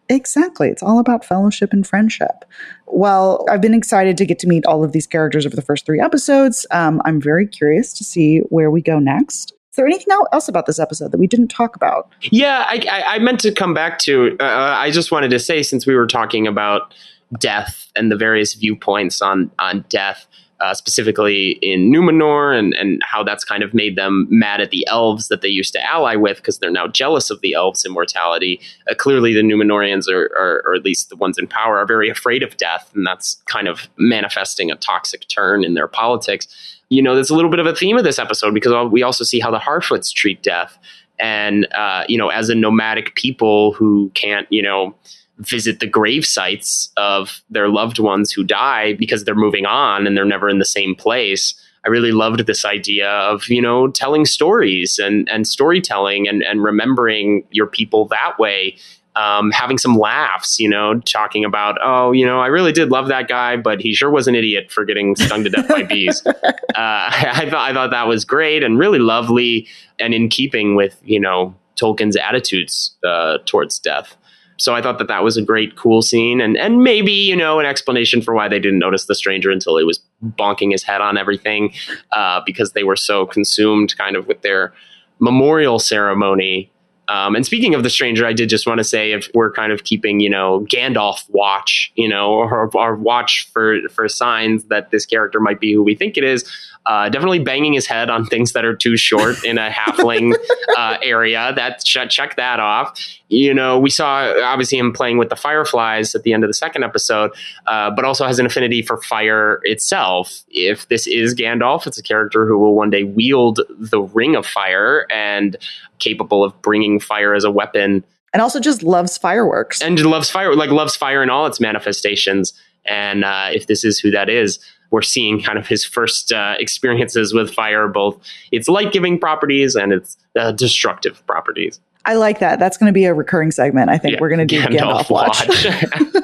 [0.10, 0.70] Exactly.
[0.70, 2.46] It's all about fellowship and friendship.
[2.86, 5.86] Well, I've been excited to get to meet all of these characters over the first
[5.86, 6.66] three episodes.
[6.72, 9.52] Um, I'm very curious to see where we go next.
[9.52, 12.10] Is there anything else about this episode that we didn't talk about?
[12.32, 14.36] Yeah, I, I, I meant to come back to.
[14.40, 14.46] Uh,
[14.78, 16.94] I just wanted to say, since we were talking about
[17.40, 20.26] death and the various viewpoints on on death,
[20.60, 24.86] uh, specifically in Numenor, and, and how that's kind of made them mad at the
[24.88, 28.60] elves that they used to ally with because they're now jealous of the elves' immortality.
[28.90, 32.10] Uh, clearly, the Numenorians, are, are, or at least the ones in power, are very
[32.10, 36.48] afraid of death, and that's kind of manifesting a toxic turn in their politics.
[36.90, 39.24] You know, there's a little bit of a theme of this episode because we also
[39.24, 40.78] see how the Harfoots treat death.
[41.20, 44.96] And, uh, you know, as a nomadic people who can't, you know,
[45.40, 50.18] visit the grave sites of their loved ones who die because they're moving on and
[50.18, 51.54] they're never in the same place.
[51.86, 56.64] I really loved this idea of, you know, telling stories and, and storytelling and, and
[56.64, 58.78] remembering your people that way.
[59.16, 63.08] Um, having some laughs, you know, talking about, oh, you know, I really did love
[63.08, 66.22] that guy, but he sure was an idiot for getting stung to death by bees.
[66.24, 66.34] Uh,
[66.76, 69.66] I thought I thought that was great and really lovely,
[69.98, 74.16] and in keeping with you know Tolkien's attitudes uh, towards death.
[74.58, 77.60] So I thought that that was a great, cool scene, and and maybe you know
[77.60, 81.00] an explanation for why they didn't notice the stranger until he was bonking his head
[81.00, 81.74] on everything,
[82.12, 84.74] uh, because they were so consumed, kind of, with their
[85.20, 86.72] memorial ceremony.
[87.10, 89.72] Um, and speaking of the stranger, I did just want to say if we're kind
[89.72, 94.92] of keeping, you know, Gandalf watch, you know, or, or watch for for signs that
[94.92, 96.44] this character might be who we think it is.
[96.88, 100.34] Uh, definitely banging his head on things that are too short in a halfling
[100.78, 101.52] uh, area.
[101.54, 102.98] That ch- check that off.
[103.28, 106.54] You know, we saw obviously him playing with the fireflies at the end of the
[106.54, 107.32] second episode,
[107.66, 110.44] uh, but also has an affinity for fire itself.
[110.48, 114.46] If this is Gandalf, it's a character who will one day wield the ring of
[114.46, 115.58] fire and
[116.00, 118.06] capable of bringing fire as a weapon.
[118.32, 119.82] And also just loves fireworks.
[119.82, 122.54] And loves fire, like loves fire in all its manifestations.
[122.86, 124.60] And uh, if this is who that is,
[124.92, 128.20] we're seeing kind of his first uh, experiences with fire, both
[128.52, 131.80] its light giving properties and its uh, destructive properties.
[132.06, 132.58] I like that.
[132.58, 133.90] That's going to be a recurring segment.
[133.90, 135.48] I think we're going to do Gandalf, Gandalf Watch.
[135.48, 136.14] watch.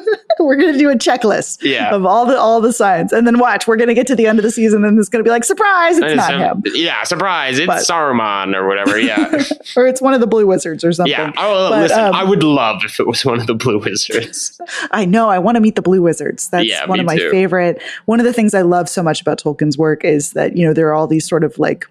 [0.48, 1.94] we're going to do a checklist yeah.
[1.94, 3.68] of all the all the signs, and then watch.
[3.68, 5.32] We're going to get to the end of the season, and it's going to be
[5.32, 6.64] like surprise, it's, not him.
[6.74, 9.00] Yeah, surprise, it's but, Saruman or whatever.
[9.00, 9.44] Yeah,
[9.78, 11.12] or it's one of the Blue Wizards or something.
[11.12, 11.32] Yeah.
[11.38, 14.60] Oh, but, listen, um, I would love if it was one of the Blue Wizards.
[14.92, 15.30] I know.
[15.30, 16.50] I want to meet the Blue Wizards.
[16.50, 17.32] That's yeah, one of my too.
[17.32, 17.82] favorite.
[18.06, 20.74] One of the things I love so much about Tolkien's work is that you know
[20.74, 21.88] there are all these sort of like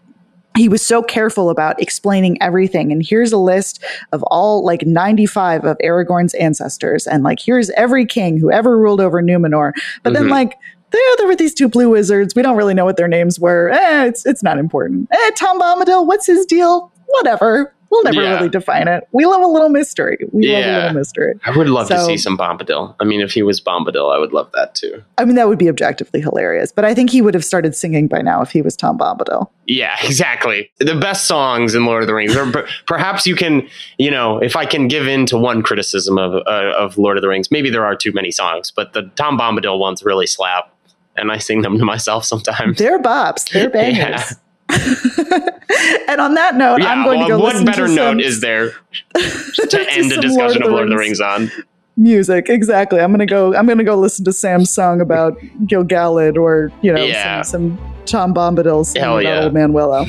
[0.56, 2.92] he was so careful about explaining everything.
[2.92, 7.06] And here's a list of all like 95 of Aragorn's ancestors.
[7.06, 9.72] And like, here's every king who ever ruled over Numenor.
[10.02, 10.22] But mm-hmm.
[10.22, 10.58] then like,
[10.90, 12.34] there, there were these two blue wizards.
[12.34, 13.70] We don't really know what their names were.
[13.70, 15.08] Eh, it's, it's not important.
[15.10, 16.92] Eh, Tom Bombadil, what's his deal?
[17.06, 17.74] Whatever.
[17.92, 18.36] We'll never yeah.
[18.36, 19.06] really define it.
[19.12, 20.16] We love a little mystery.
[20.32, 20.58] We yeah.
[20.58, 21.34] love a little mystery.
[21.44, 22.96] I would love so, to see some Bombadil.
[22.98, 25.04] I mean, if he was Bombadil, I would love that too.
[25.18, 26.72] I mean, that would be objectively hilarious.
[26.72, 29.46] But I think he would have started singing by now if he was Tom Bombadil.
[29.66, 30.72] Yeah, exactly.
[30.78, 32.34] The best songs in Lord of the Rings.
[32.34, 36.32] or perhaps you can, you know, if I can give in to one criticism of
[36.46, 39.38] uh, of Lord of the Rings, maybe there are too many songs, but the Tom
[39.38, 40.74] Bombadil ones really slap
[41.14, 42.78] and I sing them to myself sometimes.
[42.78, 43.50] They're bops.
[43.50, 43.98] They're bangers.
[43.98, 44.30] Yeah.
[46.08, 47.38] and on that note, yeah, I'm going well, to go.
[47.40, 48.70] What better note some, is there
[49.14, 51.50] to end a discussion Lord of, of Lord of the Rings on?
[51.96, 52.48] music.
[52.48, 53.00] Exactly.
[53.00, 53.54] I'm gonna go.
[53.54, 57.42] I'm gonna go listen to Sam's song about Gil-galad or you know Yeah.
[57.42, 59.44] some, some Tom Bombadil singing Hell about yeah.
[59.44, 60.04] Old Man Willow.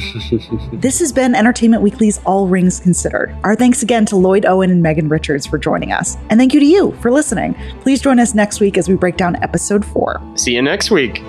[0.74, 3.36] this has been Entertainment Weekly's All Rings Considered.
[3.44, 6.60] Our thanks again to Lloyd Owen and Megan Richards for joining us, and thank you
[6.60, 7.54] to you for listening.
[7.82, 10.22] Please join us next week as we break down episode four.
[10.36, 11.22] See you next week.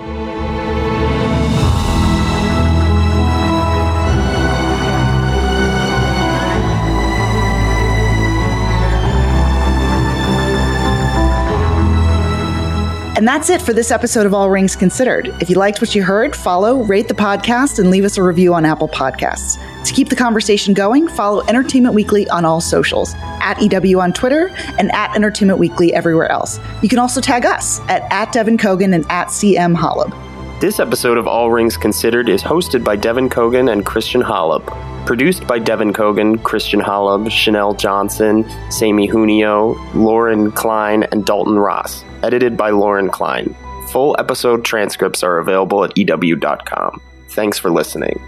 [13.25, 15.35] And that's it for this episode of All Rings Considered.
[15.41, 18.53] If you liked what you heard, follow, rate the podcast, and leave us a review
[18.53, 19.57] on Apple Podcasts.
[19.83, 24.51] To keep the conversation going, follow Entertainment Weekly on all socials, at EW on Twitter,
[24.77, 26.59] and at Entertainment Weekly everywhere else.
[26.83, 30.13] You can also tag us at, at Devan Coggan and at CM Holub.
[30.61, 34.67] This episode of All Rings Considered is hosted by Devan Coggan and Christian Holub.
[35.07, 42.04] Produced by Devan Coggan, Christian Holub, Chanel Johnson, Sammy Junio, Lauren Klein, and Dalton Ross.
[42.25, 43.55] Edited by Lauren Klein.
[43.89, 46.99] Full episode transcripts are available at EW.com.
[47.29, 48.19] Thanks for listening.